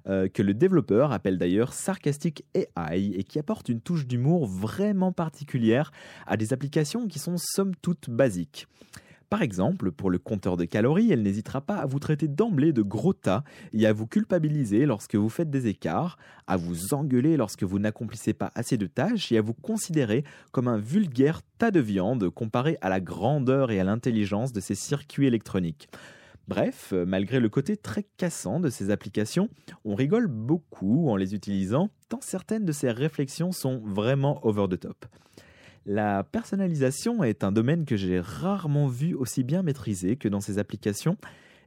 euh, 0.08 0.28
que 0.28 0.44
le 0.44 0.54
développeur 0.54 1.12
appelle 1.12 1.40
d'ailleurs 1.40 1.74
Sarcastic 1.74 2.46
AI, 2.54 3.14
et 3.16 3.24
qui 3.24 3.40
apporte 3.40 3.68
une 3.68 3.82
touche 3.82 4.06
d'humour 4.06 4.46
vraiment 4.46 5.12
particulière 5.12 5.92
à 6.28 6.38
des 6.38 6.54
applications 6.54 7.08
qui 7.08 7.18
sont 7.18 7.38
somme 7.38 7.76
toute 7.82 8.12
basiques. 8.12 8.68
Par 9.30 9.44
exemple, 9.44 9.92
pour 9.92 10.10
le 10.10 10.18
compteur 10.18 10.58
de 10.58 10.66
calories, 10.66 11.12
elle 11.12 11.22
n'hésitera 11.22 11.62
pas 11.62 11.76
à 11.76 11.86
vous 11.86 12.00
traiter 12.00 12.28
d'emblée 12.28 12.74
de 12.74 12.82
gros 12.82 13.14
tas 13.14 13.44
et 13.74 13.86
à 13.86 13.94
vous 13.94 14.08
culpabiliser 14.08 14.88
lorsque 14.88 15.14
vous 15.14 15.30
faites 15.30 15.52
des 15.52 15.68
écarts, 15.68 16.18
à 16.48 16.58
vous 16.58 16.96
engueuler 16.96 17.38
lorsque 17.38 17.62
vous 17.62 17.78
n'accomplissez 17.78 18.34
pas 18.34 18.52
assez 18.56 18.76
de 18.76 18.88
tâches 18.88 19.32
et 19.32 19.38
à 19.38 19.42
vous 19.44 19.54
considérer 19.54 20.24
comme 20.52 20.68
un 20.68 20.80
vulgaire 20.80 21.42
tas 21.60 21.70
de 21.70 21.80
viande 21.80 22.28
comparé 22.32 22.80
à 22.82 22.90
la 22.90 23.00
grandeur 23.00 23.70
et 23.70 23.80
à 23.80 23.84
l'intelligence 23.84 24.52
de 24.52 24.60
ces 24.60 24.74
circuits 24.74 25.28
électroniques. 25.28 25.90
Bref, 26.48 26.94
malgré 27.06 27.40
le 27.40 27.50
côté 27.50 27.78
très 27.78 28.08
cassant 28.18 28.60
de 28.60 28.72
ces 28.72 28.90
applications, 28.90 29.50
on 29.86 29.94
rigole 29.94 30.26
beaucoup 30.26 31.08
en 31.08 31.16
les 31.16 31.36
utilisant, 31.36 31.92
tant 32.10 32.22
certaines 32.22 32.66
de 32.66 32.72
ces 32.72 32.90
réflexions 32.90 33.52
sont 33.52 33.80
vraiment 33.86 34.44
over 34.44 34.66
the 34.68 34.80
top. 34.80 35.06
La 35.86 36.24
personnalisation 36.24 37.24
est 37.24 37.44
un 37.44 37.52
domaine 37.52 37.86
que 37.86 37.96
j'ai 37.96 38.20
rarement 38.20 38.88
vu 38.88 39.14
aussi 39.16 39.44
bien 39.44 39.64
maîtrisé 39.64 40.16
que 40.18 40.28
dans 40.28 40.42
ces 40.42 40.60
applications, 40.60 41.18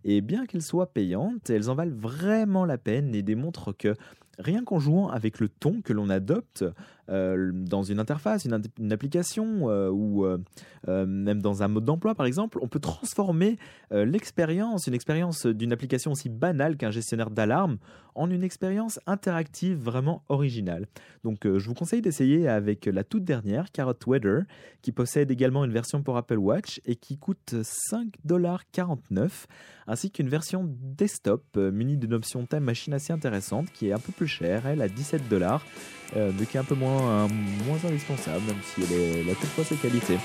et 0.04 0.20
bien 0.20 0.46
qu'elles 0.46 0.62
soient 0.62 0.92
payantes, 0.92 1.50
elles 1.50 1.70
en 1.70 1.74
valent 1.74 1.96
vraiment 1.96 2.64
la 2.64 2.78
peine 2.78 3.14
et 3.14 3.22
démontrent 3.22 3.72
que 3.72 3.94
rien 4.38 4.64
qu'en 4.64 4.78
jouant 4.78 5.08
avec 5.08 5.40
le 5.40 5.48
ton 5.48 5.80
que 5.82 5.92
l'on 5.92 6.10
adopte 6.10 6.64
dans 7.08 7.82
une 7.82 7.98
interface, 7.98 8.44
une, 8.44 8.92
application 8.92 9.68
euh, 9.68 9.90
ou 9.90 10.24
euh, 10.24 10.38
même 10.86 11.42
dans 11.42 11.62
un 11.62 11.68
mode 11.68 11.84
d'emploi 11.84 12.14
par 12.14 12.26
exemple, 12.26 12.58
on 12.62 12.68
peut 12.68 12.80
transformer 12.80 13.58
l'expérience, 13.90 14.86
une 14.86 14.94
expérience 14.94 15.46
d'une 15.46 15.72
application 15.72 16.12
aussi 16.12 16.28
banale 16.28 16.76
qu'un 16.76 16.90
gestionnaire 16.90 17.30
d'alarme, 17.30 17.78
en 18.14 18.30
une 18.30 18.42
expérience 18.42 19.00
interactive 19.06 19.78
vraiment 19.78 20.22
originale. 20.28 20.86
Donc 21.24 21.40
je 21.44 21.66
vous 21.66 21.74
conseille 21.74 22.02
d'essayer 22.02 22.48
avec 22.48 22.86
la 22.86 23.04
toute 23.04 23.24
dernière, 23.24 23.70
Carrot 23.72 23.94
Weather, 24.06 24.42
qui 24.82 24.92
possède 24.92 25.30
également 25.30 25.64
une 25.64 25.72
version 25.72 26.02
pour 26.02 26.16
Apple 26.16 26.38
Watch 26.38 26.80
et 26.84 26.96
qui 26.96 27.18
coûte 27.18 27.54
5,49$, 27.54 29.46
ainsi 29.86 30.10
qu'une 30.10 30.28
version 30.28 30.68
desktop 30.68 31.56
munie 31.56 31.96
d'une 31.96 32.14
option 32.14 32.46
Time 32.46 32.60
Machine 32.60 32.94
assez 32.94 33.12
intéressante 33.12 33.70
qui 33.72 33.88
est 33.88 33.92
un 33.92 33.98
peu 33.98 34.12
plus 34.12 34.28
chère, 34.28 34.66
elle 34.66 34.82
à 34.82 34.88
17 34.88 35.28
dollars, 35.28 35.64
euh, 35.64 36.01
mais 36.14 36.46
qui 36.46 36.56
est 36.56 36.60
un 36.60 36.64
peu 36.64 36.74
moins, 36.74 37.28
moins 37.66 37.78
indispensable, 37.84 38.44
même 38.46 38.56
si 38.62 38.82
elle 38.82 39.30
a 39.30 39.34
toutefois 39.34 39.64
ses 39.64 39.76
qualités. 39.76 40.18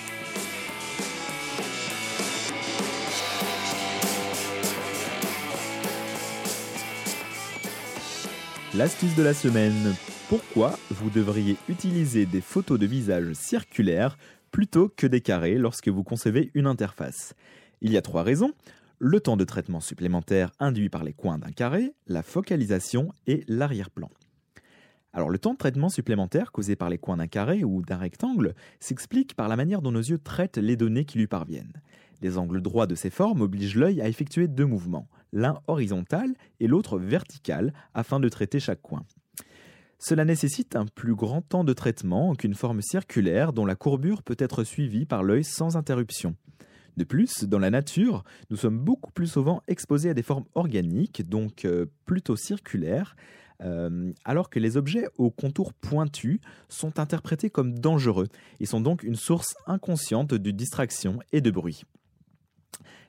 L'astuce 8.78 9.15
de 9.15 9.23
la 9.23 9.34
semaine. 9.34 9.95
Pourquoi 10.30 10.78
vous 10.91 11.10
devriez 11.10 11.56
utiliser 11.67 12.26
des 12.26 12.41
photos 12.41 12.78
de 12.78 12.86
visage 12.86 13.34
circulaires 13.34 14.17
plutôt 14.52 14.89
que 14.89 15.08
des 15.08 15.21
carrés 15.21 15.56
lorsque 15.56 15.88
vous 15.88 16.04
concevez 16.04 16.52
une 16.54 16.67
interface? 16.67 17.34
Il 17.82 17.91
y 17.91 17.97
a 17.97 18.02
trois 18.04 18.21
raisons 18.23 18.52
le 19.00 19.19
temps 19.19 19.38
de 19.38 19.45
traitement 19.45 19.80
supplémentaire 19.80 20.52
induit 20.60 20.89
par 20.89 21.04
les 21.04 21.13
coins 21.13 21.38
d'un 21.38 21.52
carré, 21.52 21.93
la 22.08 22.23
focalisation 22.23 23.13
et 23.26 23.45
l'arrière-plan. 23.47 24.10
Alors 25.13 25.30
le 25.30 25.39
temps 25.39 25.54
de 25.54 25.58
traitement 25.58 25.89
supplémentaire 25.89 26.52
causé 26.52 26.76
par 26.76 26.89
les 26.89 26.98
coins 26.98 27.17
d'un 27.17 27.28
carré 27.28 27.63
ou 27.63 27.82
d'un 27.82 27.98
rectangle 27.98 28.54
s'explique 28.80 29.36
par 29.36 29.48
la 29.48 29.56
manière 29.56 29.82
dont 29.82 29.91
nos 29.91 30.00
yeux 30.00 30.20
traitent 30.20 30.58
les 30.58 30.76
données 30.76 31.06
qui 31.06 31.17
lui 31.17 31.28
parviennent. 31.28 31.82
Les 32.22 32.38
angles 32.38 32.62
droits 32.62 32.88
de 32.88 32.96
ces 32.96 33.10
formes 33.10 33.41
obligent 33.41 33.76
l'œil 33.76 34.02
à 34.02 34.08
effectuer 34.08 34.48
deux 34.48 34.65
mouvements, 34.65 35.08
l'un 35.34 35.60
horizontal 35.67 36.34
et 36.60 36.67
l'autre 36.67 36.98
vertical, 37.00 37.74
afin 37.93 38.20
de 38.20 38.30
traiter 38.30 38.60
chaque 38.60 38.82
coin. 38.82 39.06
Cela 40.00 40.26
nécessite 40.26 40.76
un 40.76 40.86
plus 40.86 41.15
grand 41.15 41.41
temps 41.41 41.63
de 41.63 41.74
traitement 41.74 42.36
qu'une 42.36 42.54
forme 42.54 42.82
circulaire 42.82 43.54
dont 43.54 43.65
la 43.65 43.76
courbure 43.76 44.22
peut 44.22 44.36
être 44.38 44.63
suivie 44.63 45.06
par 45.06 45.24
l'œil 45.24 45.43
sans 45.43 45.76
interruption. 45.76 46.36
De 46.98 47.04
plus, 47.04 47.43
dans 47.43 47.60
la 47.60 47.70
nature, 47.70 48.24
nous 48.50 48.58
sommes 48.58 48.80
beaucoup 48.80 49.12
plus 49.12 49.28
souvent 49.28 49.62
exposés 49.67 50.10
à 50.10 50.13
des 50.15 50.24
formes 50.24 50.46
organiques, 50.56 51.28
donc 51.28 51.65
euh, 51.65 51.86
plutôt 52.06 52.36
circulaires, 52.36 53.15
euh, 53.63 54.12
alors 54.26 54.50
que 54.50 54.60
les 54.60 54.78
objets 54.78 55.08
aux 55.17 55.32
contours 55.32 55.74
pointus 55.74 56.39
sont 56.70 57.00
interprétés 57.00 57.50
comme 57.50 57.78
dangereux 57.78 58.28
et 58.60 58.65
sont 58.65 58.82
donc 58.82 59.04
une 59.04 59.15
source 59.15 59.56
inconsciente 59.65 60.34
de 60.34 60.52
distraction 60.52 61.20
et 61.32 61.41
de 61.41 61.52
bruit. 61.52 61.84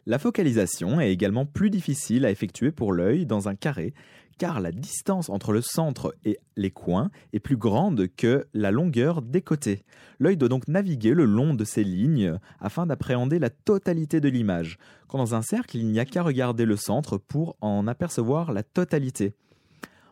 La 0.07 0.19
focalisation 0.19 1.01
est 1.03 1.13
également 1.13 1.45
plus 1.45 1.69
difficile 1.69 2.25
à 2.25 2.31
effectuer 2.31 2.73
pour 2.73 2.95
l'œil 2.95 3.27
dans 3.27 3.49
un 3.49 3.55
carré, 3.55 3.93
car 4.39 4.61
la 4.61 4.73
distance 4.73 5.29
entre 5.29 5.53
le 5.53 5.61
centre 5.61 6.15
et 6.25 6.39
les 6.57 6.71
coins 6.71 7.11
est 7.35 7.41
plus 7.41 7.59
grande 7.59 8.07
que 8.17 8.47
la 8.55 8.71
longueur 8.71 9.21
des 9.21 9.43
côtés. 9.43 9.85
L'œil 10.19 10.39
doit 10.39 10.49
donc 10.49 10.67
naviguer 10.69 11.13
le 11.13 11.27
long 11.27 11.53
de 11.53 11.65
ces 11.65 11.85
lignes 11.85 12.39
afin 12.61 12.87
d'appréhender 12.87 13.39
la 13.39 13.51
totalité 13.51 14.21
de 14.21 14.29
l'image, 14.29 14.79
quand 15.09 15.19
dans 15.19 15.35
un 15.35 15.43
cercle 15.43 15.77
il 15.77 15.89
n'y 15.89 16.01
a 16.01 16.07
qu'à 16.07 16.23
regarder 16.23 16.65
le 16.65 16.77
centre 16.77 17.19
pour 17.19 17.57
en 17.61 17.87
apercevoir 17.87 18.53
la 18.53 18.63
totalité. 18.63 19.35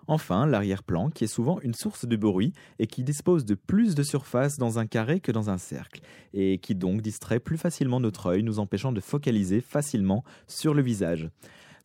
Enfin, 0.08 0.46
l'arrière-plan, 0.46 1.10
qui 1.10 1.24
est 1.24 1.28
souvent 1.28 1.60
une 1.60 1.74
source 1.74 2.06
de 2.06 2.16
bruit 2.16 2.52
et 2.78 2.86
qui 2.86 3.02
dispose 3.02 3.44
de 3.44 3.54
plus 3.54 3.94
de 3.94 4.02
surface 4.02 4.56
dans 4.56 4.78
un 4.78 4.86
carré 4.86 5.20
que 5.20 5.32
dans 5.32 5.50
un 5.50 5.58
cercle, 5.58 6.00
et 6.32 6.58
qui 6.58 6.74
donc 6.74 7.02
distrait 7.02 7.40
plus 7.40 7.58
facilement 7.58 7.98
notre 7.98 8.26
œil, 8.26 8.42
nous 8.42 8.58
empêchant 8.58 8.92
de 8.92 9.00
focaliser 9.00 9.60
facilement 9.60 10.22
sur 10.46 10.74
le 10.74 10.82
visage. 10.82 11.28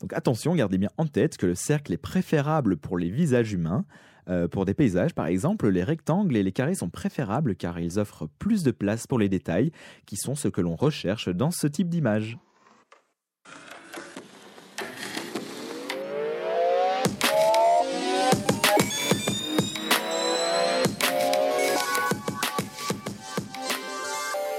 Donc 0.01 0.13
attention, 0.13 0.55
gardez 0.55 0.77
bien 0.77 0.89
en 0.97 1.05
tête 1.05 1.37
que 1.37 1.45
le 1.45 1.55
cercle 1.55 1.93
est 1.93 1.97
préférable 1.97 2.77
pour 2.77 2.97
les 2.97 3.09
visages 3.09 3.53
humains. 3.53 3.85
Euh, 4.29 4.47
pour 4.47 4.65
des 4.65 4.75
paysages, 4.75 5.15
par 5.15 5.25
exemple, 5.25 5.67
les 5.69 5.83
rectangles 5.83 6.35
et 6.35 6.43
les 6.43 6.51
carrés 6.51 6.75
sont 6.75 6.89
préférables 6.89 7.55
car 7.55 7.79
ils 7.79 7.97
offrent 7.97 8.27
plus 8.37 8.61
de 8.63 8.71
place 8.71 9.07
pour 9.07 9.17
les 9.17 9.29
détails, 9.29 9.71
qui 10.05 10.15
sont 10.15 10.35
ce 10.35 10.47
que 10.47 10.61
l'on 10.61 10.75
recherche 10.75 11.29
dans 11.29 11.51
ce 11.51 11.65
type 11.65 11.89
d'image. 11.89 12.37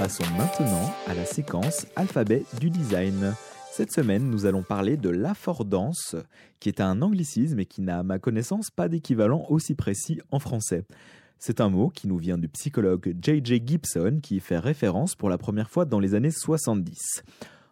Passons 0.03 0.25
maintenant 0.37 0.93
à 1.07 1.15
la 1.15 1.25
séquence 1.25 1.87
alphabet 1.95 2.43
du 2.59 2.71
design. 2.71 3.37
Cette 3.71 3.93
semaine, 3.93 4.29
nous 4.31 4.47
allons 4.47 4.65
parler 4.65 4.97
de 4.97 5.09
l'affordance, 5.09 6.17
qui 6.59 6.69
est 6.69 6.81
un 6.81 7.03
anglicisme 7.03 7.61
et 7.61 7.67
qui 7.67 7.83
n'a, 7.83 8.01
à 8.01 8.03
ma 8.03 8.19
connaissance, 8.19 8.73
pas 8.73 8.89
d'équivalent 8.89 9.47
aussi 9.49 9.77
précis 9.77 10.21
en 10.33 10.41
français. 10.41 10.83
C'est 11.39 11.61
un 11.61 11.71
mot 11.71 11.89
qui 11.89 12.09
nous 12.09 12.19
vient 12.19 12.37
du 12.37 12.49
psychologue 12.49 13.15
J.J. 13.23 13.63
Gibson 13.65 14.19
qui 14.21 14.39
y 14.39 14.41
fait 14.41 14.59
référence 14.59 15.15
pour 15.15 15.31
la 15.31 15.39
première 15.39 15.71
fois 15.71 15.85
dans 15.85 16.01
les 16.01 16.17
années 16.17 16.33
70. 16.33 17.23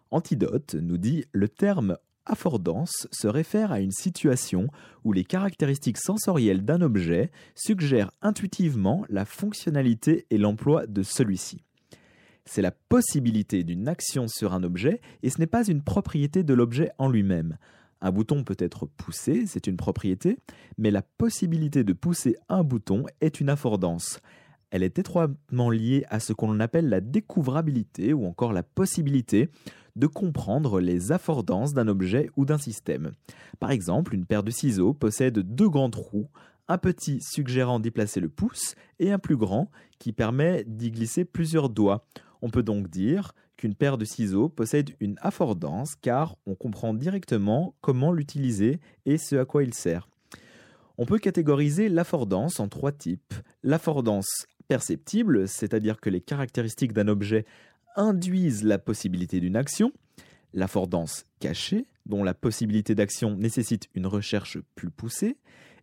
Antidote 0.09 0.75
nous 0.75 0.97
dit 0.97 1.25
le 1.33 1.49
terme 1.49 1.97
affordance 2.25 3.09
se 3.11 3.27
réfère 3.27 3.73
à 3.73 3.81
une 3.81 3.91
situation 3.91 4.67
où 5.03 5.11
les 5.11 5.25
caractéristiques 5.25 5.97
sensorielles 5.97 6.63
d'un 6.63 6.79
objet 6.79 7.29
suggèrent 7.55 8.11
intuitivement 8.21 9.03
la 9.09 9.25
fonctionnalité 9.25 10.27
et 10.29 10.37
l'emploi 10.37 10.87
de 10.87 11.03
celui-ci 11.03 11.65
c'est 12.51 12.61
la 12.61 12.71
possibilité 12.71 13.63
d'une 13.63 13.87
action 13.87 14.27
sur 14.27 14.53
un 14.53 14.63
objet 14.63 14.99
et 15.23 15.29
ce 15.29 15.39
n'est 15.39 15.47
pas 15.47 15.65
une 15.65 15.81
propriété 15.81 16.43
de 16.43 16.53
l'objet 16.53 16.91
en 16.97 17.07
lui-même. 17.07 17.57
Un 18.01 18.11
bouton 18.11 18.43
peut 18.43 18.57
être 18.59 18.87
poussé, 18.97 19.45
c'est 19.45 19.67
une 19.67 19.77
propriété, 19.77 20.37
mais 20.77 20.91
la 20.91 21.01
possibilité 21.01 21.85
de 21.85 21.93
pousser 21.93 22.35
un 22.49 22.65
bouton 22.65 23.05
est 23.21 23.39
une 23.39 23.47
affordance. 23.47 24.19
Elle 24.69 24.83
est 24.83 24.99
étroitement 24.99 25.69
liée 25.69 26.03
à 26.09 26.19
ce 26.19 26.33
qu'on 26.33 26.59
appelle 26.59 26.89
la 26.89 26.99
découvrabilité 26.99 28.11
ou 28.11 28.25
encore 28.25 28.51
la 28.51 28.63
possibilité 28.63 29.49
de 29.95 30.07
comprendre 30.07 30.81
les 30.81 31.13
affordances 31.13 31.73
d'un 31.73 31.87
objet 31.87 32.29
ou 32.35 32.43
d'un 32.43 32.57
système. 32.57 33.11
Par 33.61 33.71
exemple, 33.71 34.13
une 34.13 34.25
paire 34.25 34.43
de 34.43 34.51
ciseaux 34.51 34.93
possède 34.93 35.39
deux 35.39 35.69
grands 35.69 35.89
trous, 35.89 36.27
un 36.67 36.77
petit 36.77 37.21
suggérant 37.21 37.79
d'y 37.79 37.91
placer 37.91 38.19
le 38.19 38.27
pouce 38.29 38.75
et 38.99 39.09
un 39.09 39.19
plus 39.19 39.37
grand 39.37 39.71
qui 39.99 40.11
permet 40.11 40.65
d'y 40.67 40.91
glisser 40.91 41.23
plusieurs 41.23 41.69
doigts. 41.69 42.05
On 42.41 42.49
peut 42.49 42.63
donc 42.63 42.89
dire 42.89 43.33
qu'une 43.57 43.75
paire 43.75 43.97
de 43.97 44.05
ciseaux 44.05 44.49
possède 44.49 44.91
une 44.99 45.15
affordance 45.21 45.95
car 45.95 46.35
on 46.45 46.55
comprend 46.55 46.93
directement 46.93 47.75
comment 47.81 48.11
l'utiliser 48.11 48.79
et 49.05 49.17
ce 49.17 49.35
à 49.35 49.45
quoi 49.45 49.63
il 49.63 49.73
sert. 49.73 50.09
On 50.97 51.05
peut 51.05 51.19
catégoriser 51.19 51.89
l'affordance 51.89 52.59
en 52.59 52.67
trois 52.67 52.91
types. 52.91 53.33
L'affordance 53.63 54.45
perceptible, 54.67 55.47
c'est-à-dire 55.47 55.99
que 55.99 56.09
les 56.09 56.21
caractéristiques 56.21 56.93
d'un 56.93 57.07
objet 57.07 57.45
induisent 57.95 58.63
la 58.63 58.77
possibilité 58.77 59.39
d'une 59.39 59.55
action. 59.55 59.91
L'affordance 60.53 61.25
cachée, 61.39 61.87
dont 62.05 62.23
la 62.23 62.33
possibilité 62.33 62.95
d'action 62.95 63.35
nécessite 63.35 63.89
une 63.95 64.07
recherche 64.07 64.59
plus 64.75 64.89
poussée. 64.89 65.37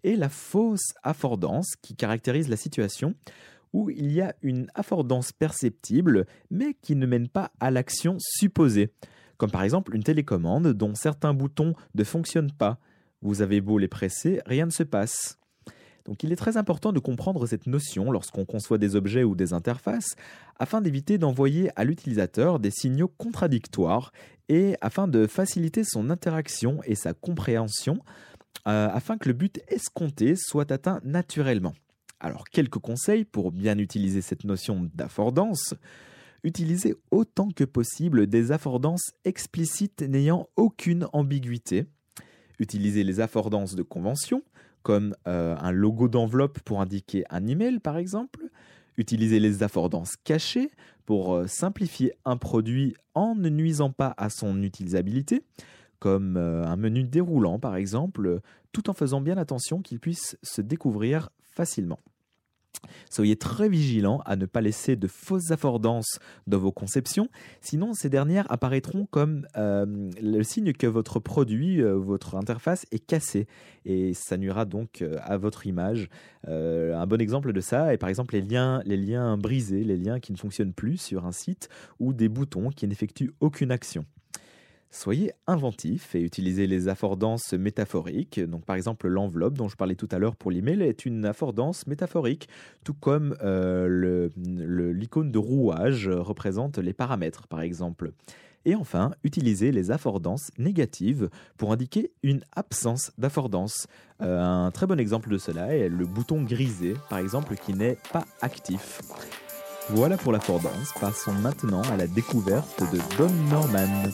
Et 0.04 0.14
la 0.14 0.28
fausse 0.28 0.94
affordance, 1.02 1.74
qui 1.82 1.96
caractérise 1.96 2.48
la 2.48 2.56
situation 2.56 3.14
où 3.72 3.90
il 3.90 4.12
y 4.12 4.20
a 4.20 4.34
une 4.42 4.68
affordance 4.74 5.32
perceptible, 5.32 6.26
mais 6.50 6.74
qui 6.74 6.96
ne 6.96 7.06
mène 7.06 7.28
pas 7.28 7.50
à 7.60 7.70
l'action 7.70 8.16
supposée. 8.18 8.92
Comme 9.36 9.50
par 9.50 9.62
exemple 9.62 9.94
une 9.94 10.02
télécommande 10.02 10.72
dont 10.72 10.94
certains 10.94 11.34
boutons 11.34 11.74
ne 11.94 12.04
fonctionnent 12.04 12.52
pas. 12.52 12.78
Vous 13.22 13.42
avez 13.42 13.60
beau 13.60 13.78
les 13.78 13.88
presser, 13.88 14.40
rien 14.46 14.66
ne 14.66 14.70
se 14.70 14.82
passe. 14.82 15.38
Donc 16.04 16.22
il 16.22 16.32
est 16.32 16.36
très 16.36 16.56
important 16.56 16.92
de 16.92 17.00
comprendre 17.00 17.46
cette 17.46 17.66
notion 17.66 18.10
lorsqu'on 18.10 18.46
conçoit 18.46 18.78
des 18.78 18.96
objets 18.96 19.24
ou 19.24 19.34
des 19.34 19.52
interfaces, 19.52 20.16
afin 20.58 20.80
d'éviter 20.80 21.18
d'envoyer 21.18 21.70
à 21.76 21.84
l'utilisateur 21.84 22.58
des 22.58 22.70
signaux 22.70 23.08
contradictoires 23.08 24.10
et 24.48 24.76
afin 24.80 25.06
de 25.06 25.26
faciliter 25.26 25.84
son 25.84 26.08
interaction 26.08 26.80
et 26.84 26.94
sa 26.94 27.12
compréhension, 27.12 28.00
euh, 28.66 28.88
afin 28.90 29.18
que 29.18 29.28
le 29.28 29.34
but 29.34 29.60
escompté 29.68 30.34
soit 30.34 30.72
atteint 30.72 31.00
naturellement. 31.04 31.74
Alors, 32.20 32.48
quelques 32.48 32.78
conseils 32.78 33.24
pour 33.24 33.52
bien 33.52 33.78
utiliser 33.78 34.22
cette 34.22 34.44
notion 34.44 34.90
d'affordance. 34.94 35.74
Utilisez 36.42 36.94
autant 37.10 37.48
que 37.50 37.64
possible 37.64 38.26
des 38.26 38.52
affordances 38.52 39.12
explicites 39.24 40.02
n'ayant 40.02 40.48
aucune 40.56 41.06
ambiguïté. 41.12 41.86
Utilisez 42.58 43.04
les 43.04 43.20
affordances 43.20 43.74
de 43.74 43.82
convention, 43.82 44.42
comme 44.82 45.14
euh, 45.26 45.56
un 45.60 45.70
logo 45.70 46.08
d'enveloppe 46.08 46.60
pour 46.60 46.80
indiquer 46.80 47.24
un 47.30 47.46
email 47.46 47.78
par 47.78 47.96
exemple. 47.98 48.48
Utilisez 48.96 49.38
les 49.38 49.62
affordances 49.62 50.16
cachées 50.16 50.70
pour 51.06 51.34
euh, 51.34 51.46
simplifier 51.46 52.12
un 52.24 52.36
produit 52.36 52.94
en 53.14 53.34
ne 53.34 53.48
nuisant 53.48 53.90
pas 53.90 54.14
à 54.16 54.28
son 54.28 54.62
utilisabilité, 54.62 55.44
comme 56.00 56.36
euh, 56.36 56.64
un 56.64 56.76
menu 56.76 57.04
déroulant 57.04 57.58
par 57.58 57.76
exemple, 57.76 58.40
tout 58.72 58.90
en 58.90 58.92
faisant 58.92 59.20
bien 59.20 59.38
attention 59.38 59.82
qu'il 59.82 60.00
puisse 60.00 60.36
se 60.42 60.62
découvrir 60.62 61.30
Soyez 63.10 63.36
très 63.36 63.68
vigilants 63.68 64.20
à 64.24 64.36
ne 64.36 64.46
pas 64.46 64.60
laisser 64.60 64.96
de 64.96 65.08
fausses 65.08 65.50
affordances 65.50 66.18
dans 66.46 66.58
vos 66.58 66.72
conceptions, 66.72 67.28
sinon 67.60 67.92
ces 67.94 68.08
dernières 68.08 68.50
apparaîtront 68.52 69.06
comme 69.06 69.46
euh, 69.56 70.10
le 70.22 70.42
signe 70.42 70.72
que 70.72 70.86
votre 70.86 71.18
produit, 71.18 71.82
euh, 71.82 71.94
votre 71.94 72.36
interface 72.36 72.86
est 72.92 73.04
cassée, 73.04 73.46
et 73.84 74.12
ça 74.14 74.36
nuira 74.36 74.64
donc 74.64 75.02
euh, 75.02 75.16
à 75.22 75.38
votre 75.38 75.66
image. 75.66 76.08
un 76.46 77.06
bon 77.06 77.20
exemple 77.20 77.52
de 77.52 77.60
ça 77.60 77.92
est 77.92 77.98
par 77.98 78.08
exemple 78.08 78.34
les 78.34 78.42
liens 78.96 79.36
brisés, 79.36 79.84
les 79.84 79.96
liens 79.96 80.20
qui 80.20 80.32
ne 80.32 80.38
fonctionnent 80.38 80.74
plus 80.74 80.98
sur 80.98 81.26
un 81.26 81.32
site, 81.32 81.68
ou 81.98 82.12
des 82.12 82.28
boutons 82.28 82.70
qui 82.70 82.86
n'effectuent 82.86 83.32
aucune 83.40 83.70
action. 83.70 84.04
Soyez 84.90 85.32
inventif 85.46 86.14
et 86.14 86.22
utilisez 86.22 86.66
les 86.66 86.88
affordances 86.88 87.52
métaphoriques. 87.52 88.40
Donc, 88.40 88.64
par 88.64 88.74
exemple, 88.74 89.06
l'enveloppe 89.08 89.54
dont 89.54 89.68
je 89.68 89.76
parlais 89.76 89.96
tout 89.96 90.08
à 90.10 90.18
l'heure 90.18 90.34
pour 90.34 90.50
l'email 90.50 90.82
est 90.82 91.04
une 91.04 91.26
affordance 91.26 91.86
métaphorique, 91.86 92.48
tout 92.84 92.94
comme 92.94 93.36
euh, 93.42 94.30
l'icône 94.36 95.30
de 95.30 95.38
rouage 95.38 96.08
représente 96.08 96.78
les 96.78 96.94
paramètres, 96.94 97.46
par 97.48 97.60
exemple. 97.60 98.12
Et 98.64 98.74
enfin, 98.74 99.12
utilisez 99.24 99.72
les 99.72 99.90
affordances 99.90 100.50
négatives 100.58 101.28
pour 101.56 101.72
indiquer 101.72 102.10
une 102.22 102.42
absence 102.56 103.12
d'affordance. 103.18 103.86
Euh, 104.20 104.42
un 104.42 104.70
très 104.70 104.86
bon 104.86 104.98
exemple 104.98 105.30
de 105.30 105.38
cela 105.38 105.74
est 105.76 105.88
le 105.88 106.06
bouton 106.06 106.42
grisé, 106.42 106.94
par 107.08 107.18
exemple, 107.18 107.56
qui 107.56 107.74
n'est 107.74 107.98
pas 108.12 108.24
actif. 108.40 109.00
Voilà 109.90 110.16
pour 110.16 110.32
l'affordance. 110.32 110.92
Passons 111.00 111.32
maintenant 111.32 111.82
à 111.82 111.96
la 111.96 112.06
découverte 112.06 112.82
de 112.92 112.98
Don 113.16 113.32
Norman. 113.50 114.10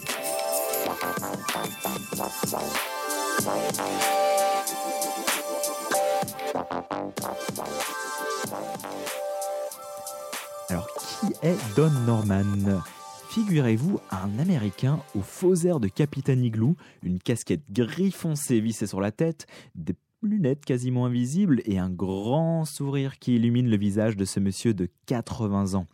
Alors, 10.68 10.88
qui 10.98 11.32
est 11.42 11.56
Don 11.76 11.90
Norman? 12.06 12.82
Figurez-vous 13.30 14.00
un 14.10 14.38
Américain 14.38 15.00
au 15.16 15.20
faux 15.20 15.54
air 15.54 15.80
de 15.80 15.88
Capitaine 15.88 16.44
Igloo, 16.44 16.76
une 17.02 17.18
casquette 17.18 17.64
gris 17.70 18.12
foncé 18.12 18.60
vissée 18.60 18.86
sur 18.86 19.00
la 19.00 19.10
tête, 19.10 19.46
des 19.74 19.94
lunettes 20.22 20.64
quasiment 20.64 21.06
invisibles 21.06 21.60
et 21.64 21.78
un 21.78 21.90
grand 21.90 22.64
sourire 22.64 23.18
qui 23.18 23.36
illumine 23.36 23.68
le 23.68 23.76
visage 23.76 24.16
de 24.16 24.24
ce 24.24 24.40
monsieur 24.40 24.74
de 24.74 24.88
80 25.06 25.74
ans. 25.74 25.86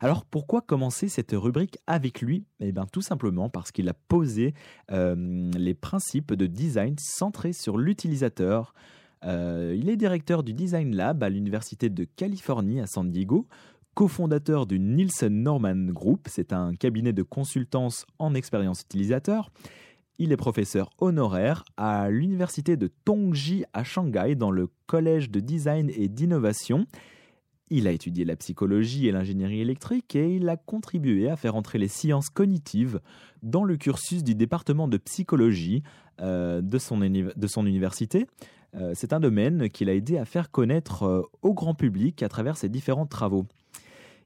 Alors 0.00 0.24
pourquoi 0.24 0.60
commencer 0.60 1.08
cette 1.08 1.32
rubrique 1.32 1.78
avec 1.86 2.20
lui? 2.20 2.44
Eh 2.60 2.72
bien 2.72 2.86
tout 2.86 3.02
simplement 3.02 3.48
parce 3.48 3.72
qu'il 3.72 3.88
a 3.88 3.94
posé 3.94 4.54
euh, 4.90 5.50
les 5.56 5.74
principes 5.74 6.34
de 6.34 6.46
design 6.46 6.96
centrés 6.98 7.52
sur 7.52 7.78
l'utilisateur. 7.78 8.74
Euh, 9.24 9.74
il 9.78 9.88
est 9.88 9.96
directeur 9.96 10.42
du 10.42 10.52
Design 10.52 10.94
Lab 10.94 11.22
à 11.22 11.30
l'Université 11.30 11.88
de 11.88 12.04
Californie 12.04 12.80
à 12.80 12.86
San 12.86 13.10
Diego, 13.10 13.48
cofondateur 13.94 14.66
du 14.66 14.78
Nielsen 14.80 15.42
Norman 15.42 15.86
Group, 15.86 16.26
c'est 16.28 16.52
un 16.52 16.74
cabinet 16.74 17.12
de 17.12 17.22
consultance 17.22 18.06
en 18.18 18.34
expérience 18.34 18.82
utilisateur. 18.82 19.50
Il 20.18 20.32
est 20.32 20.36
professeur 20.36 20.90
honoraire 20.98 21.64
à 21.76 22.10
l'université 22.10 22.76
de 22.76 22.88
Tongji 23.04 23.64
à 23.72 23.82
Shanghai 23.82 24.34
dans 24.36 24.50
le 24.50 24.68
collège 24.86 25.30
de 25.30 25.40
design 25.40 25.90
et 25.96 26.08
d'innovation. 26.08 26.86
Il 27.76 27.88
a 27.88 27.90
étudié 27.90 28.24
la 28.24 28.36
psychologie 28.36 29.08
et 29.08 29.10
l'ingénierie 29.10 29.60
électrique 29.60 30.14
et 30.14 30.36
il 30.36 30.48
a 30.48 30.56
contribué 30.56 31.28
à 31.28 31.34
faire 31.34 31.56
entrer 31.56 31.80
les 31.80 31.88
sciences 31.88 32.30
cognitives 32.30 33.00
dans 33.42 33.64
le 33.64 33.76
cursus 33.76 34.22
du 34.22 34.36
département 34.36 34.86
de 34.86 34.96
psychologie 34.96 35.82
euh, 36.20 36.60
de, 36.62 36.78
son 36.78 37.02
université. 37.66 38.28
Euh, 38.76 38.92
c'est 38.94 39.12
un 39.12 39.18
domaine 39.18 39.68
qu'il 39.70 39.90
a 39.90 39.94
aidé 39.94 40.18
à 40.18 40.24
faire 40.24 40.52
connaître 40.52 41.02
euh, 41.02 41.22
au 41.42 41.52
grand 41.52 41.74
public 41.74 42.22
à 42.22 42.28
travers 42.28 42.56
ses 42.56 42.68
différents 42.68 43.06
travaux. 43.06 43.44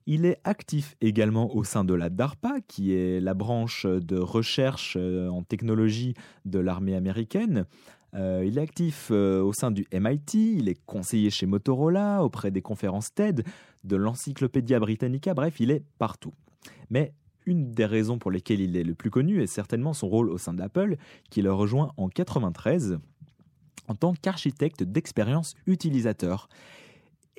Il 0.07 0.27
est 0.27 0.41
actif 0.45 0.95
également 1.01 1.57
au 1.57 1.65
sein 1.65 1.85
de 1.85 1.95
la 1.95 2.11
DARPA, 2.11 2.61
qui 2.69 2.93
est 2.93 3.19
la 3.19 3.33
branche 3.33 3.87
de 3.87 4.19
recherche 4.19 4.97
en 4.97 5.43
technologie 5.43 6.13
de 6.45 6.59
l'armée 6.59 6.95
américaine. 6.95 7.65
Euh, 8.15 8.45
il 8.47 8.59
est 8.59 8.63
actif 8.63 9.09
euh, 9.11 9.43
au 9.43 9.53
sein 9.53 9.71
du 9.71 9.87
MIT, 9.93 10.35
il 10.35 10.69
est 10.69 10.81
conseiller 10.87 11.31
chez 11.31 11.47
Motorola, 11.47 12.25
auprès 12.25 12.51
des 12.51 12.63
conférences 12.63 13.13
TED, 13.15 13.45
de 13.85 13.97
l'Encyclopédia 13.97 14.81
Britannica, 14.81 15.35
bref, 15.35 15.61
il 15.61 15.71
est 15.71 15.85
partout. 15.99 16.33
Mais 16.91 17.13
une 17.45 17.73
des 17.73 17.87
raisons 17.87 18.19
pour 18.19 18.31
lesquelles 18.31 18.61
il 18.61 18.77
est 18.77 18.85
le 18.85 18.95
plus 18.95 19.11
connu 19.11 19.43
est 19.43 19.47
certainement 19.47 19.93
son 19.93 20.09
rôle 20.09 20.31
au 20.31 20.39
sein 20.39 20.55
d'Apple, 20.55 20.97
qui 21.31 21.43
le 21.43 21.53
rejoint 21.53 21.93
en 21.97 22.07
1993 22.07 22.99
en 23.89 23.95
tant 23.95 24.13
qu'architecte 24.13 24.83
d'expérience 24.83 25.55
utilisateur. 25.67 26.49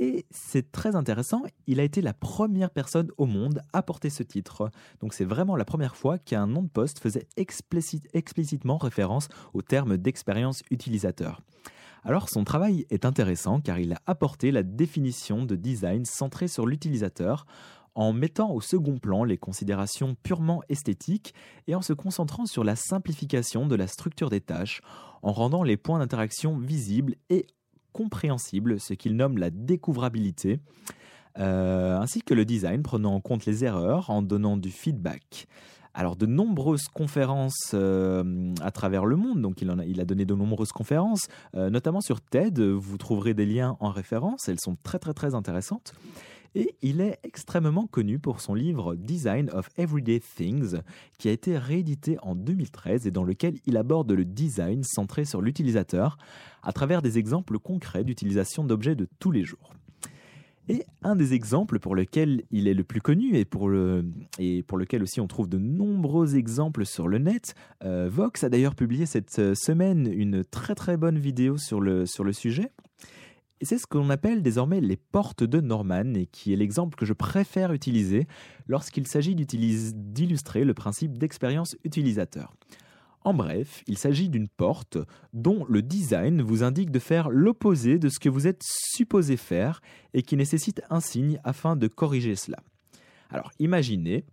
Et 0.02 0.26
c'est 0.32 0.72
très 0.72 0.96
intéressant, 0.96 1.44
il 1.68 1.82
a 1.82 1.84
été 1.84 2.02
la 2.02 2.14
première 2.14 2.70
personne 2.72 3.12
au 3.18 3.26
monde 3.26 3.62
à 3.74 3.84
porter 3.84 4.10
ce 4.10 4.24
titre. 4.24 4.72
Donc 5.02 5.14
c'est 5.14 5.26
vraiment 5.26 5.58
la 5.58 5.66
première 5.66 5.98
fois 5.98 6.18
qu'un 6.18 6.48
nom 6.48 6.64
de 6.64 6.70
poste 6.70 7.00
faisait 7.00 7.28
explicitement 7.36 8.78
référence 8.78 9.28
au 9.54 9.62
terme 9.62 9.98
d'expérience 9.98 10.64
utilisateur. 10.72 11.42
Alors 12.06 12.30
son 12.30 12.46
travail 12.46 12.86
est 12.90 13.04
intéressant 13.04 13.60
car 13.60 13.78
il 13.78 13.92
a 13.92 14.02
apporté 14.06 14.52
la 14.52 14.64
définition 14.64 15.44
de 15.44 15.58
design 15.58 16.06
centré 16.06 16.48
sur 16.48 16.66
l'utilisateur 16.66 17.46
en 17.94 18.14
mettant 18.14 18.52
au 18.52 18.62
second 18.62 19.00
plan 19.00 19.26
les 19.26 19.38
considérations 19.38 20.16
purement 20.24 20.62
esthétiques 20.70 21.34
et 21.68 21.76
en 21.76 21.82
se 21.82 21.92
concentrant 21.92 22.46
sur 22.46 22.64
la 22.64 22.78
simplification 22.78 23.68
de 23.68 23.76
la 23.76 23.88
structure 23.88 24.30
des 24.30 24.40
tâches, 24.40 24.80
en 25.22 25.34
rendant 25.34 25.64
les 25.64 25.76
points 25.76 26.00
d'interaction 26.00 26.58
visibles 26.58 27.16
et 27.30 27.46
compréhensible, 28.00 28.80
ce 28.80 28.94
qu'il 28.94 29.18
nomme 29.18 29.38
la 29.38 29.50
découvrabilité, 29.50 30.62
euh, 31.38 32.00
ainsi 32.00 32.22
que 32.22 32.34
le 32.34 32.46
design 32.46 32.82
prenant 32.82 33.14
en 33.14 33.20
compte 33.20 33.46
les 33.46 33.66
erreurs 33.66 34.10
en 34.10 34.22
donnant 34.22 34.56
du 34.56 34.72
feedback. 34.72 35.48
Alors 35.94 36.16
de 36.16 36.26
nombreuses 36.26 36.88
conférences 36.88 37.72
euh, 37.74 38.54
à 38.62 38.72
travers 38.72 39.06
le 39.06 39.18
monde, 39.18 39.42
donc 39.42 39.62
il, 39.62 40.00
a 40.00 40.06
donné 40.06 40.24
de 40.24 40.34
nombreuses 40.34 40.72
conférences, 40.72 41.28
euh, 41.56 41.70
notamment 41.70 42.00
sur 42.00 42.22
TED, 42.22 42.62
vous 42.62 42.98
trouverez 42.98 43.34
des 43.34 43.46
liens 43.46 43.76
en 43.82 43.90
référence, 43.90 44.48
elles 44.48 44.62
sont 44.62 44.78
très 44.82 45.00
très 45.00 45.14
très 45.14 45.36
intéressantes. 45.36 45.94
Et 46.56 46.76
il 46.82 47.00
est 47.02 47.20
extrêmement 47.24 47.86
connu 47.86 48.18
pour 48.18 48.42
son 48.42 48.56
livre 48.56 48.96
Design 48.96 49.50
of 49.52 49.70
Everyday 49.78 50.20
Things, 50.20 50.78
qui 51.18 51.30
a 51.30 51.32
été 51.32 51.58
réédité 51.58 52.18
en 52.24 52.36
2013 52.36 53.06
et 53.06 53.12
dans 53.12 53.24
lequel 53.24 53.56
il 53.66 53.78
aborde 53.78 54.12
le 54.12 54.26
design 54.26 54.84
centré 54.84 55.26
sur 55.26 55.42
l'utilisateur 55.42 56.18
à 56.64 56.74
travers 56.74 57.02
des 57.02 57.18
exemples 57.18 57.60
concrets 57.60 58.04
d'utilisation 58.04 58.64
d'objets 58.64 58.96
de 58.96 59.08
tous 59.20 59.32
les 59.32 59.44
jours. 59.44 59.74
Et 60.70 60.86
un 61.02 61.16
des 61.16 61.34
exemples 61.34 61.80
pour 61.80 61.96
lequel 61.96 62.44
il 62.52 62.68
est 62.68 62.76
le 62.76 62.84
plus 62.84 63.02
connu 63.02 63.36
et 63.36 63.46
pour, 63.46 63.70
lequel 63.70 65.02
aussi 65.02 65.20
on 65.20 65.28
trouve 65.28 65.50
de 65.50 65.58
nombreux 65.58 66.36
exemples 66.36 66.86
sur 66.86 67.08
le 67.08 67.18
net, 67.18 67.56
euh, 67.84 68.08
Vox 68.12 68.44
a 68.44 68.50
d'ailleurs 68.50 68.76
publié 68.76 69.08
cette 69.08 69.40
euh, 69.40 69.56
semaine 69.56 70.12
une 70.12 70.44
très 70.44 70.76
très 70.76 70.96
bonne 70.96 71.18
vidéo 71.18 71.58
sur 71.58 71.82
le 71.82 72.06
sujet. 72.34 72.72
Et 73.62 73.66
c'est 73.66 73.78
ce 73.78 73.88
qu'on 73.88 74.10
appelle 74.10 74.42
désormais 74.42 74.80
les 74.80 74.96
portes 74.96 75.44
de 75.44 75.60
Norman 75.60 76.14
et 76.14 76.28
qui 76.28 76.54
est 76.54 76.56
l'exemple 76.56 76.98
que 76.98 77.06
je 77.06 77.14
préfère 77.14 77.74
utiliser 77.74 78.28
lorsqu'il 78.68 79.06
s'agit 79.06 79.36
d'illustrer 79.36 80.64
le 80.64 80.74
principe 80.74 81.18
d'expérience 81.18 81.76
utilisateur. 81.84 82.54
En 83.22 83.34
bref, 83.34 83.84
il 83.88 83.98
s'agit 83.98 84.30
d'une 84.30 84.48
porte 84.48 84.98
dont 85.34 85.66
le 85.68 85.82
design 85.82 86.42
vous 86.42 86.64
indique 86.64 86.90
de 86.90 87.00
faire 87.00 87.30
l'opposé 87.30 88.00
de 88.00 88.08
ce 88.08 88.18
que 88.18 88.30
vous 88.30 88.48
êtes 88.48 88.64
supposé 88.64 89.36
faire 89.36 89.82
et 90.14 90.22
qui 90.22 90.38
nécessite 90.38 90.82
un 90.90 91.02
signe 91.02 91.40
afin 91.44 91.76
de 91.76 91.88
corriger 91.88 92.36
cela. 92.36 92.60
Alors 93.30 93.52
imaginez, 93.60 94.24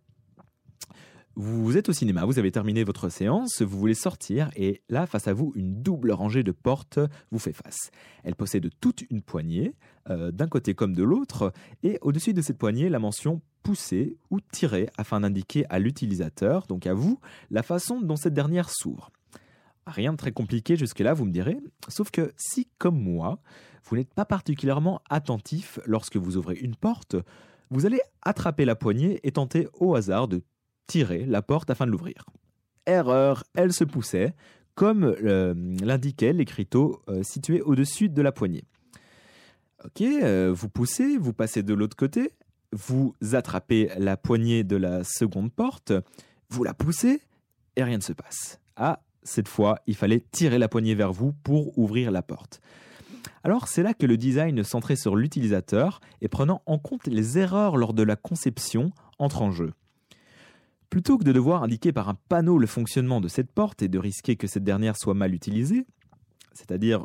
vous 1.39 1.77
êtes 1.77 1.91
au 1.91 1.93
cinéma, 1.93 2.25
vous 2.25 2.39
avez 2.39 2.51
terminé 2.51 2.83
votre 2.83 3.11
séance, 3.11 3.61
vous 3.61 3.79
voulez 3.79 3.95
sortir 3.95 4.49
et 4.57 4.83
là, 4.89 5.07
face 5.07 5.29
à 5.29 5.35
vous, 5.35 5.53
une 5.55 5.83
double 5.83 6.13
rangée 6.13 6.43
de 6.43 6.51
portes 6.51 6.99
vous 7.31 7.39
fait 7.39 7.53
face. 7.53 7.91
Elle 8.25 8.35
possède 8.35 8.71
toute 8.81 9.03
une 9.11 9.21
poignée, 9.21 9.75
euh, 10.09 10.31
d'un 10.31 10.49
côté 10.49 10.75
comme 10.75 10.95
de 10.95 11.03
l'autre, 11.03 11.53
et 11.83 11.99
au-dessus 12.01 12.33
de 12.33 12.41
cette 12.41 12.57
poignée, 12.57 12.89
la 12.89 12.99
mention 12.99 13.43
pousser 13.63 14.17
ou 14.31 14.41
tirer 14.41 14.89
afin 14.97 15.21
d'indiquer 15.21 15.67
à 15.69 15.79
l'utilisateur, 15.79 16.67
donc 16.69 16.87
à 16.87 16.95
vous, 16.95 17.21
la 17.51 17.63
façon 17.63 18.01
dont 18.01 18.17
cette 18.17 18.35
dernière 18.35 18.71
s'ouvre. 18.71 19.11
Rien 19.87 20.13
de 20.13 20.17
très 20.17 20.33
compliqué 20.33 20.77
jusque-là, 20.77 21.13
vous 21.13 21.27
me 21.27 21.33
direz, 21.33 21.59
sauf 21.89 22.11
que 22.11 22.33
si, 22.39 22.67
comme 22.79 22.99
moi, 22.99 23.41
vous 23.85 23.97
n'êtes 23.97 24.15
pas 24.15 24.25
particulièrement 24.25 25.03
attentif 25.11 25.81
lorsque 25.85 26.17
vous 26.17 26.39
ouvrez 26.39 26.55
une 26.55 26.77
porte, 26.77 27.15
vous 27.71 27.85
allez 27.85 28.01
attraper 28.23 28.65
la 28.65 28.75
poignée 28.75 29.21
et 29.23 29.33
tenter 29.33 29.69
au 29.75 29.95
hasard 29.97 30.29
de 30.29 30.43
tirer 30.87 31.25
la 31.27 31.43
porte 31.43 31.71
afin 31.71 31.87
de 31.87 31.91
l'ouvrir. 31.91 32.25
Erreur, 32.87 33.45
elle 33.55 33.73
se 33.73 33.85
poussait, 33.85 34.35
comme 34.75 35.05
euh, 35.05 35.55
l'indiquait 35.83 36.33
l'écriteau 36.33 37.03
euh, 37.09 37.23
situé 37.23 37.61
au-dessus 37.63 38.09
de 38.09 38.23
la 38.23 38.33
poignée. 38.33 38.65
Ok, 39.85 40.01
euh, 40.01 40.53
vous 40.55 40.69
poussez, 40.69 41.17
vous 41.17 41.33
passez 41.33 41.63
de 41.63 41.75
l'autre 41.75 41.97
côté, 41.97 42.33
vous 42.73 43.15
attrapez 43.33 43.91
la 43.99 44.17
poignée 44.17 44.65
de 44.65 44.77
la 44.77 45.03
seconde 45.05 45.53
porte, 45.53 45.93
vous 46.51 46.65
la 46.65 46.75
poussez 46.75 47.21
et 47.77 47.83
rien 47.83 47.97
ne 47.97 48.03
se 48.03 48.13
passe. 48.13 48.61
Ah, 48.77 49.01
cette 49.23 49.49
fois, 49.49 49.81
il 49.87 49.97
fallait 49.97 50.25
tirer 50.31 50.59
la 50.59 50.69
poignée 50.69 50.95
vers 50.95 51.13
vous 51.13 51.33
pour 51.33 51.77
ouvrir 51.79 52.11
la 52.11 52.23
porte. 52.23 52.61
Alors 53.45 53.69
c'est 53.69 53.83
là 53.83 53.95
que 53.95 54.07
le 54.07 54.17
design 54.17 54.63
centré 54.65 54.97
sur 54.97 55.17
l'utilisateur 55.17 56.01
et 56.21 56.29
prenant 56.29 56.63
en 56.67 56.79
compte 56.79 57.07
les 57.07 57.39
erreurs 57.39 57.77
lors 57.77 57.95
de 57.95 58.03
la 58.03 58.17
conception 58.17 58.91
entre 59.19 59.43
en 59.43 59.53
jeu. 59.53 59.73
Plutôt 60.91 61.19
que 61.19 61.25
de 61.25 61.33
devoir 61.33 61.63
indiquer 61.63 61.93
par 61.93 62.09
un 62.09 62.17
panneau 62.29 62.59
le 62.59 62.67
fonctionnement 62.67 63.21
de 63.21 63.29
cette 63.29 63.51
porte 63.51 63.83
et 63.83 63.89
de 63.89 63.99
risquer 63.99 64.37
que 64.37 64.47
cette 64.47 64.65
dernière 64.65 64.97
soit 64.97 65.15
mal 65.15 65.35
utilisée, 65.35 65.85
c'est-à-dire 66.53 67.05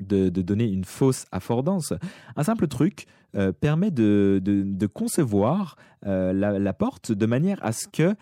de, 0.00 0.28
donner 0.28 0.64
une 0.64 0.84
fausse 0.84 1.24
affordance, 1.32 1.92
un 2.36 2.42
simple 2.42 2.66
truc 2.66 3.06
euh, 3.34 3.52
permet 3.52 3.90
de, 3.90 4.86
concevoir 4.92 5.76
euh, 6.06 6.32
la, 6.32 6.72
porte 6.72 7.12
de 7.12 7.26
manière 7.26 7.64
à 7.64 7.72
ce 7.72 7.88
que 7.88 8.14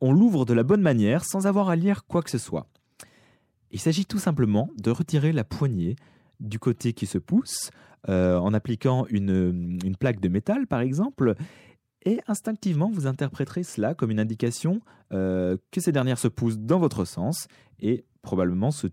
on 0.00 0.12
l'ouvre 0.12 0.44
de 0.44 0.52
la 0.54 0.64
bonne 0.64 0.80
manière 0.80 1.24
sans 1.24 1.46
avoir 1.46 1.68
à 1.68 1.76
lire 1.76 2.04
quoi 2.06 2.22
que 2.22 2.30
ce 2.30 2.38
soit. 2.38 2.66
Il 3.70 3.80
s'agit 3.80 4.04
tout 4.04 4.18
simplement 4.18 4.68
de 4.78 4.90
retirer 4.90 5.32
la 5.32 5.44
poignée 5.44 5.96
du 6.40 6.58
côté 6.58 6.92
qui 6.92 7.06
se 7.06 7.18
pousse 7.18 7.70
euh, 8.08 8.36
en 8.36 8.52
appliquant 8.52 9.06
une, 9.10 9.78
une 9.84 9.96
plaque 9.96 10.20
de 10.20 10.28
métal 10.28 10.66
par 10.66 10.80
exemple 10.80 11.36
et 12.04 12.20
instinctivement 12.28 12.90
vous 12.92 13.06
interpréterez 13.06 13.62
cela 13.62 13.94
comme 13.94 14.10
une 14.10 14.20
indication 14.20 14.80
euh, 15.12 15.56
que 15.70 15.80
ces 15.80 15.92
dernières 15.92 16.18
se 16.18 16.28
poussent 16.28 16.58
dans 16.58 16.78
votre 16.78 17.04
sens 17.04 17.46
et 17.80 18.04
probablement 18.22 18.70
se, 18.70 18.86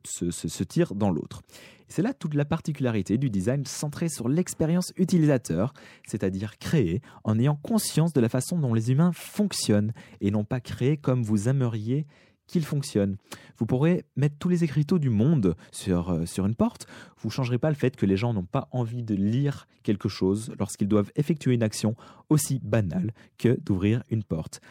tirent 0.63 0.95
dans 0.95 1.11
l'autre. 1.11 1.41
C'est 1.87 2.01
là 2.01 2.13
toute 2.13 2.33
la 2.33 2.45
particularité 2.45 3.17
du 3.17 3.29
design 3.29 3.65
centré 3.65 4.09
sur 4.09 4.27
l'expérience 4.27 4.91
utilisateur, 4.97 5.73
c'est-à-dire 6.07 6.57
créer 6.57 7.01
en 7.23 7.39
ayant 7.39 7.55
conscience 7.55 8.13
de 8.13 8.21
la 8.21 8.29
façon 8.29 8.59
dont 8.59 8.73
les 8.73 8.91
humains 8.91 9.11
fonctionnent 9.13 9.93
et 10.21 10.31
non 10.31 10.43
pas 10.43 10.59
créer 10.59 10.97
comme 10.97 11.23
vous 11.23 11.47
aimeriez 11.47 12.05
qu'il 12.49 12.65
fonctionne. 12.65 13.15
Vous 13.57 13.65
pourrez 13.65 14.05
mettre 14.17 14.35
tous 14.39 14.49
les 14.49 14.63
écriteaux 14.63 14.99
du 14.99 15.09
monde 15.09 15.55
sur, 15.71 16.09
euh, 16.09 16.25
une 16.37 16.55
porte. 16.55 16.87
Vous 17.19 17.29
ne 17.29 17.33
changerez 17.33 17.57
pas 17.57 17.69
le 17.69 17.75
fait 17.75 17.95
que 17.95 18.05
les 18.05 18.17
gens 18.17 18.33
n'ont 18.33 18.43
pas 18.43 18.67
envie 18.71 19.03
de 19.03 19.15
lire 19.15 19.67
quelque 19.83 20.09
chose 20.09 20.51
lorsqu'ils 20.59 20.87
doivent 20.87 21.11
effectuer 21.15 21.53
une 21.53 21.63
action 21.63 21.95
aussi 22.29 22.59
banale 22.63 23.13
que 23.37 23.59
d'ouvrir 23.63 24.03
une 24.09 24.23
porte. 24.23 24.61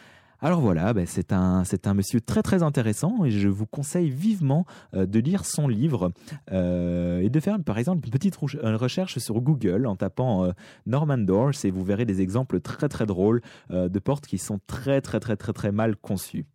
Alors 0.41 0.61
voilà, 0.61 0.93
ben 0.93 1.05
c'est 1.05 1.33
un, 1.33 1.65
monsieur 1.93 2.21
très 2.21 2.41
très 2.41 2.63
intéressant 2.63 3.25
et 3.25 3.31
je 3.31 3.49
vous 3.49 3.65
conseille 3.65 4.09
vivement 4.09 4.65
euh, 4.93 5.05
de 5.05 5.19
lire 5.19 5.43
son 5.43 5.67
livre 5.67 6.13
euh, 6.53 7.19
et 7.19 7.29
de 7.29 7.39
faire 7.41 7.61
par 7.61 7.77
exemple 7.77 8.05
une 8.05 8.11
petite 8.11 8.37
recherche 8.37 9.17
sur 9.19 9.41
Google 9.41 9.85
en 9.85 9.97
tapant 9.97 10.49
Norman 10.85 11.17
Doors 11.17 11.65
et 11.65 11.71
vous 11.71 11.83
verrez 11.83 12.05
des 12.05 12.21
exemples 12.21 12.61
très 12.61 12.87
très 12.87 13.05
drôles 13.05 13.41
de 13.69 13.99
portes 13.99 14.27
qui 14.27 14.37
sont 14.37 14.59
très 14.65 15.01
très 15.01 15.19
très 15.19 15.35
très 15.35 15.51
très 15.51 15.71
mal 15.73 15.97
conçues. 15.97 16.45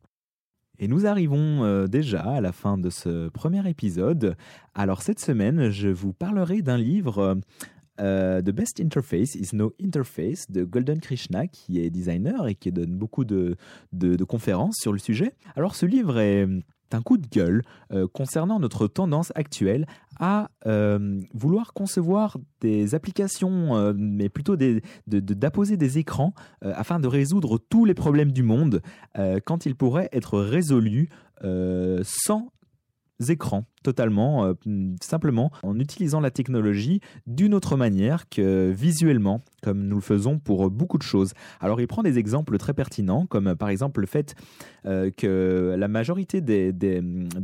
Et 0.78 0.88
nous 0.88 1.06
arrivons 1.06 1.64
euh, 1.64 1.86
déjà 1.86 2.22
à 2.22 2.40
la 2.40 2.52
fin 2.52 2.78
de 2.78 2.90
ce 2.90 3.28
premier 3.28 3.68
épisode. 3.68 4.36
Alors 4.74 5.02
cette 5.02 5.20
semaine, 5.20 5.70
je 5.70 5.88
vous 5.88 6.12
parlerai 6.12 6.62
d'un 6.62 6.78
livre 6.78 7.38
The 7.96 8.50
Best 8.50 8.80
Interface 8.80 9.36
is 9.36 9.54
No 9.54 9.72
Interface 9.80 10.50
de 10.50 10.64
Golden 10.64 11.00
Krishna, 11.00 11.46
qui 11.46 11.78
est 11.78 11.90
designer 11.90 12.48
et 12.48 12.56
qui 12.56 12.72
donne 12.72 12.96
beaucoup 12.96 13.24
de, 13.24 13.56
de 13.92 14.24
conférences 14.24 14.78
sur 14.80 14.92
le 14.92 14.98
sujet. 14.98 15.34
Alors 15.54 15.76
ce 15.76 15.86
livre 15.86 16.18
est 16.18 16.48
un 16.94 17.02
coup 17.02 17.18
de 17.18 17.26
gueule 17.26 17.62
euh, 17.92 18.06
concernant 18.12 18.58
notre 18.58 18.86
tendance 18.86 19.32
actuelle 19.34 19.86
à 20.18 20.50
euh, 20.66 21.20
vouloir 21.34 21.72
concevoir 21.72 22.38
des 22.60 22.94
applications, 22.94 23.76
euh, 23.76 23.92
mais 23.96 24.28
plutôt 24.28 24.56
d'apposer 25.06 25.76
des 25.76 25.98
écrans 25.98 26.34
afin 26.62 27.00
de 27.00 27.08
résoudre 27.08 27.58
tous 27.58 27.84
les 27.84 27.94
problèmes 27.94 28.32
du 28.32 28.42
monde 28.42 28.80
quand 29.44 29.66
ils 29.66 29.74
pourraient 29.74 30.08
être 30.12 30.38
résolus 30.38 31.08
sans 32.02 32.52
écrans 33.28 33.64
totalement, 33.82 34.46
euh, 34.46 34.54
simplement 35.00 35.52
en 35.62 35.78
utilisant 35.78 36.20
la 36.20 36.30
technologie 36.30 37.00
d'une 37.26 37.54
autre 37.54 37.76
manière 37.76 38.28
que 38.28 38.70
visuellement, 38.70 39.42
comme 39.62 39.86
nous 39.86 39.96
le 39.96 40.02
faisons 40.02 40.38
pour 40.38 40.70
beaucoup 40.70 40.98
de 40.98 41.02
choses. 41.02 41.34
Alors 41.60 41.80
il 41.80 41.86
prend 41.86 42.02
des 42.02 42.18
exemples 42.18 42.56
très 42.58 42.74
pertinents, 42.74 43.26
comme 43.26 43.54
par 43.54 43.68
exemple 43.68 44.00
le 44.00 44.06
fait 44.06 44.34
euh, 44.86 45.10
que 45.16 45.76
la 45.78 45.88
majorité 45.88 46.40
des, 46.40 46.72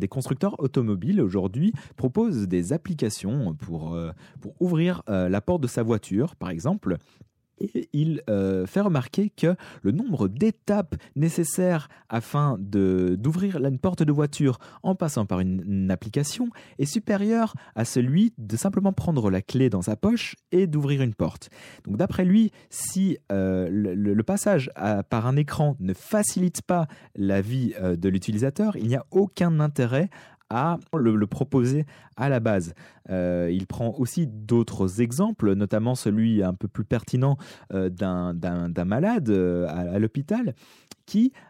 constructeurs 0.09 0.59
automobiles 0.59 1.21
aujourd'hui 1.21 1.73
proposent 1.97 2.49
des 2.49 2.73
applications 2.73 3.55
pour, 3.55 3.95
euh, 3.95 4.11
pour 4.41 4.61
ouvrir 4.61 5.03
la 5.07 5.41
porte 5.41 5.63
de 5.63 5.69
sa 5.69 5.83
voiture, 5.83 6.35
par 6.37 6.51
exemple, 6.51 6.97
il 7.93 8.23
euh, 8.29 8.67
fait 8.67 8.81
remarquer 8.81 9.31
que 9.31 9.55
le 9.83 9.93
nombre 9.93 10.29
d'étapes 10.29 10.95
nécessaires 11.17 11.89
afin 12.09 12.57
d'ouvrir 12.59 13.57
une 13.65 13.79
porte 13.79 14.03
de 14.03 14.13
voiture 14.13 14.59
en 14.83 14.95
passant 14.95 15.27
par 15.27 15.41
une, 15.41 15.91
application 15.91 16.49
est 16.79 16.87
supérieur 16.87 17.55
à 17.75 17.85
celui 17.85 18.33
de 18.39 18.57
simplement 18.57 18.93
prendre 18.93 19.31
la 19.31 19.43
clé 19.43 19.71
dans 19.71 19.83
sa 19.83 19.97
poche 19.97 20.37
et 20.53 20.67
d'ouvrir 20.67 21.03
une 21.03 21.15
porte. 21.15 21.51
Donc 21.85 21.97
d'après 21.97 22.25
lui, 22.25 22.53
si 22.71 23.19
euh, 23.33 23.69
le, 23.71 24.23
passage 24.23 24.71
par 25.09 25.27
un 25.27 25.37
écran 25.37 25.77
ne 25.81 25.95
facilite 25.95 26.63
pas 26.63 26.87
la 27.17 27.41
vie 27.41 27.73
euh, 27.81 27.97
de 27.97 28.09
l'utilisateur, 28.09 28.77
il 28.77 28.87
n'y 28.87 28.97
a 28.97 29.05
aucun 29.11 29.59
intérêt 29.61 30.11
à 30.51 30.79
le, 30.95 31.27
proposer 31.27 31.87
à 32.17 32.29
la 32.29 32.41
base. 32.41 32.75
Euh, 33.09 33.49
il 33.51 33.67
prend 33.67 33.95
aussi 33.99 34.27
d'autres 34.27 35.01
exemples, 35.01 35.55
notamment 35.55 35.95
celui 35.95 36.43
un 36.43 36.55
peu 36.55 36.69
plus 36.69 36.85
pertinent 36.85 37.39
euh, 37.73 37.89
d'un 37.89 38.85
malade 38.85 39.31
euh, 39.31 39.67
à, 39.69 39.99
l'hôpital 39.99 40.55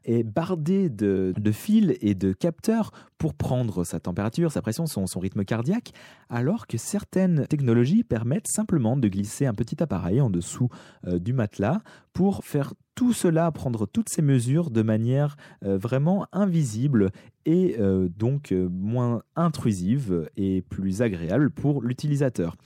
est 0.05 0.23
bardé 0.23 0.89
de, 0.89 1.35
fils 1.53 1.97
et 2.01 2.15
de 2.15 2.33
capteurs 2.33 2.93
pour 3.19 3.35
prendre 3.35 3.85
sa 3.85 4.01
température, 4.01 4.53
sa 4.53 4.63
pression, 4.63 4.87
son, 4.87 5.21
rythme 5.21 5.45
cardiaque, 5.45 5.93
alors 6.29 6.67
que 6.67 6.79
certaines 6.79 7.47
technologies 7.47 8.05
permettent 8.05 8.49
simplement 8.49 8.97
de 8.97 9.09
glisser 9.09 9.47
un 9.47 9.55
petit 9.55 9.83
appareil 9.83 10.21
en 10.21 10.31
dessous 10.31 10.69
du 11.07 11.33
matelas 11.33 11.81
pour 12.13 12.45
faire 12.45 12.73
tout 13.01 13.15
cela, 13.15 13.51
prendre 13.51 13.87
toutes 13.87 14.11
ces 14.11 14.21
mesures 14.21 14.71
de 14.71 14.83
manière 14.83 15.39
euh, 15.65 15.79
vraiment 15.79 16.27
invisible 16.33 17.13
et 17.47 17.77
euh, 17.79 18.11
donc 18.15 18.53
euh, 18.53 18.69
moins 18.71 19.23
intrusive 19.37 20.29
et 20.37 20.61
plus 20.61 21.01
agréable 21.01 21.51
pour 21.51 21.81
l'utilisateur. 21.81 22.57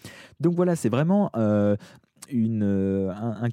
Donc 0.40 0.57
voilà, 0.57 0.74
c'est 0.74 0.88
vraiment 0.88 1.30
un, 1.35 1.76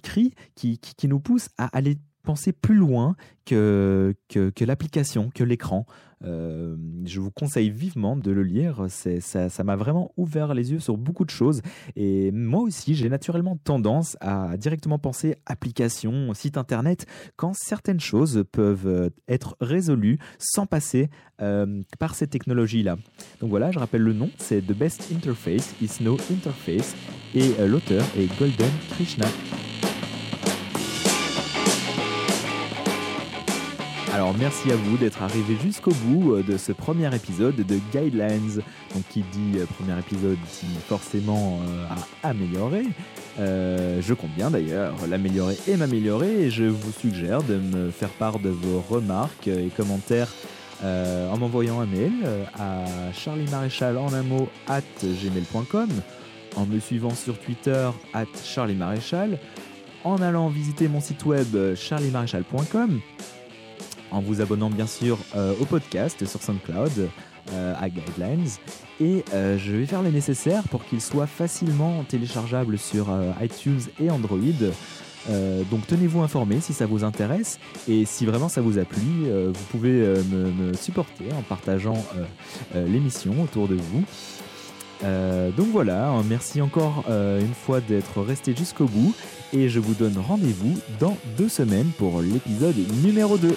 cri 0.01 0.33
qui, 0.55 0.79
qui, 0.79 1.07
nous 1.07 1.19
pousse 1.19 1.49
à 1.59 1.67
aller 1.67 1.99
penser 2.23 2.51
plus 2.51 2.75
loin 2.75 3.15
que, 3.45 4.13
que, 4.29 4.63
l'application, 4.63 5.29
que 5.33 5.43
l'écran. 5.43 5.85
Euh, 6.23 6.75
je 7.05 7.19
vous 7.19 7.31
conseille 7.31 7.71
vivement 7.71 8.15
de 8.15 8.31
le 8.31 8.43
lire. 8.43 8.85
Ça 8.89 9.63
m'a 9.63 9.75
vraiment 9.75 10.11
ouvert 10.17 10.53
les 10.53 10.71
yeux 10.71 10.79
sur 10.79 10.97
beaucoup 10.97 11.25
de 11.25 11.31
choses. 11.31 11.61
Et 11.95 12.31
moi 12.31 12.61
aussi, 12.61 12.95
j'ai 12.95 13.09
naturellement 13.09 13.57
tendance 13.63 14.17
à 14.21 14.55
directement 14.57 14.99
penser 14.99 15.35
application, 15.45 16.33
site 16.33 16.57
internet, 16.57 17.07
quand 17.35 17.53
certaines 17.55 17.99
choses 17.99 18.43
peuvent 18.51 18.87
euh, 18.87 19.09
être 19.27 19.57
résolues 19.59 20.19
sans 20.37 20.65
passer 20.65 21.09
euh, 21.41 21.81
par 21.97 22.13
ces 22.13 22.27
technologies-là. 22.27 22.97
Donc 23.39 23.49
voilà, 23.49 23.71
je 23.71 23.79
rappelle 23.79 24.01
le 24.01 24.13
nom, 24.13 24.29
c'est 24.37 24.61
The 24.61 24.77
Best 24.77 25.11
Interface 25.11 25.73
is 25.81 26.03
No 26.03 26.17
Interface. 26.31 26.95
Et 27.33 27.53
l'auteur 27.65 28.03
est 28.17 28.27
Golden 28.37 28.71
Krishna. 28.89 29.25
Alors 34.13 34.35
merci 34.37 34.69
à 34.73 34.75
vous 34.75 34.97
d'être 34.97 35.23
arrivé 35.23 35.55
jusqu'au 35.63 35.93
bout 36.03 36.33
euh, 36.33 36.43
de 36.43 36.57
ce 36.57 36.73
premier 36.73 37.13
épisode 37.15 37.55
de 37.55 37.79
Guidelines. 37.93 38.61
Donc 38.93 39.03
qui 39.09 39.23
dit 39.31 39.57
euh, 39.57 39.65
premier 39.65 39.97
épisode 39.97 40.37
dit 40.37 40.75
forcément 40.85 41.61
euh, 41.61 41.85
à 42.23 42.29
améliorer. 42.29 42.83
je 43.37 44.13
compte 44.13 44.31
bien 44.35 44.51
d'ailleurs 44.51 44.95
l'améliorer 45.09 45.57
et 45.65 45.77
m'améliorer 45.77 46.43
et 46.43 46.49
je 46.49 46.65
vous 46.65 46.91
suggère 46.91 47.41
de 47.43 47.55
me 47.55 47.89
faire 47.89 48.09
part 48.09 48.39
de 48.39 48.49
vos 48.49 48.83
remarques 48.89 49.47
et 49.47 49.69
commentaires 49.75 50.33
en 50.83 51.37
m'envoyant 51.37 51.79
un 51.79 51.85
mail 51.85 52.11
à 52.59 52.85
charliemaréchal 53.13 53.97
en 53.97 54.13
un 54.13 54.23
mot 54.23 54.49
at 54.67 54.81
gmail.com, 55.03 55.89
en 56.55 56.65
me 56.65 56.79
suivant 56.79 57.13
sur 57.13 57.39
Twitter 57.39 57.89
at 58.13 58.25
charliemaréchal, 58.43 59.39
en 60.03 60.17
allant 60.21 60.49
visiter 60.49 60.87
mon 60.87 60.99
site 60.99 61.23
web 61.25 61.75
charliemaréchal.com 61.75 62.99
en 64.11 64.19
vous 64.19 64.41
abonnant 64.41 64.69
bien 64.69 64.87
sûr 64.87 65.17
euh, 65.35 65.53
au 65.59 65.65
podcast 65.65 66.25
sur 66.25 66.41
SoundCloud 66.41 67.09
euh, 67.53 67.73
à 67.79 67.89
Guidelines. 67.89 68.47
Et 68.99 69.23
euh, 69.33 69.57
je 69.57 69.71
vais 69.71 69.85
faire 69.85 70.03
le 70.03 70.11
nécessaire 70.11 70.63
pour 70.63 70.85
qu'il 70.85 71.01
soit 71.01 71.27
facilement 71.27 72.03
téléchargeable 72.03 72.77
sur 72.77 73.07
iTunes 73.41 73.81
et 73.99 74.11
Android. 74.11 74.37
donc 75.71 75.87
tenez-vous 75.87 76.21
informés 76.21 76.59
si 76.61 76.73
ça 76.73 76.85
vous 76.85 77.03
intéresse 77.03 77.59
et 77.87 78.05
si 78.05 78.25
vraiment 78.25 78.49
ça 78.49 78.61
vous 78.61 78.77
a 78.77 78.85
plu, 78.85 79.29
vous 79.47 79.65
pouvez 79.71 79.91
me, 79.91 80.73
supporter 80.73 81.31
en 81.37 81.41
partageant 81.41 82.03
l'émission 82.73 83.41
autour 83.41 83.67
de 83.67 83.75
vous. 83.75 84.03
donc 85.57 85.67
voilà, 85.71 86.11
merci 86.27 86.61
encore 86.61 87.05
une 87.07 87.53
fois 87.53 87.81
d'être 87.81 88.21
resté 88.21 88.55
jusqu'au 88.55 88.85
bout 88.85 89.13
et 89.53 89.69
je 89.69 89.79
vous 89.79 89.93
donne 89.93 90.17
rendez-vous 90.17 90.77
dans 90.99 91.17
deux 91.37 91.49
semaines 91.49 91.91
pour 91.97 92.21
l'épisode 92.21 92.75
numéro 93.03 93.37
2. 93.37 93.55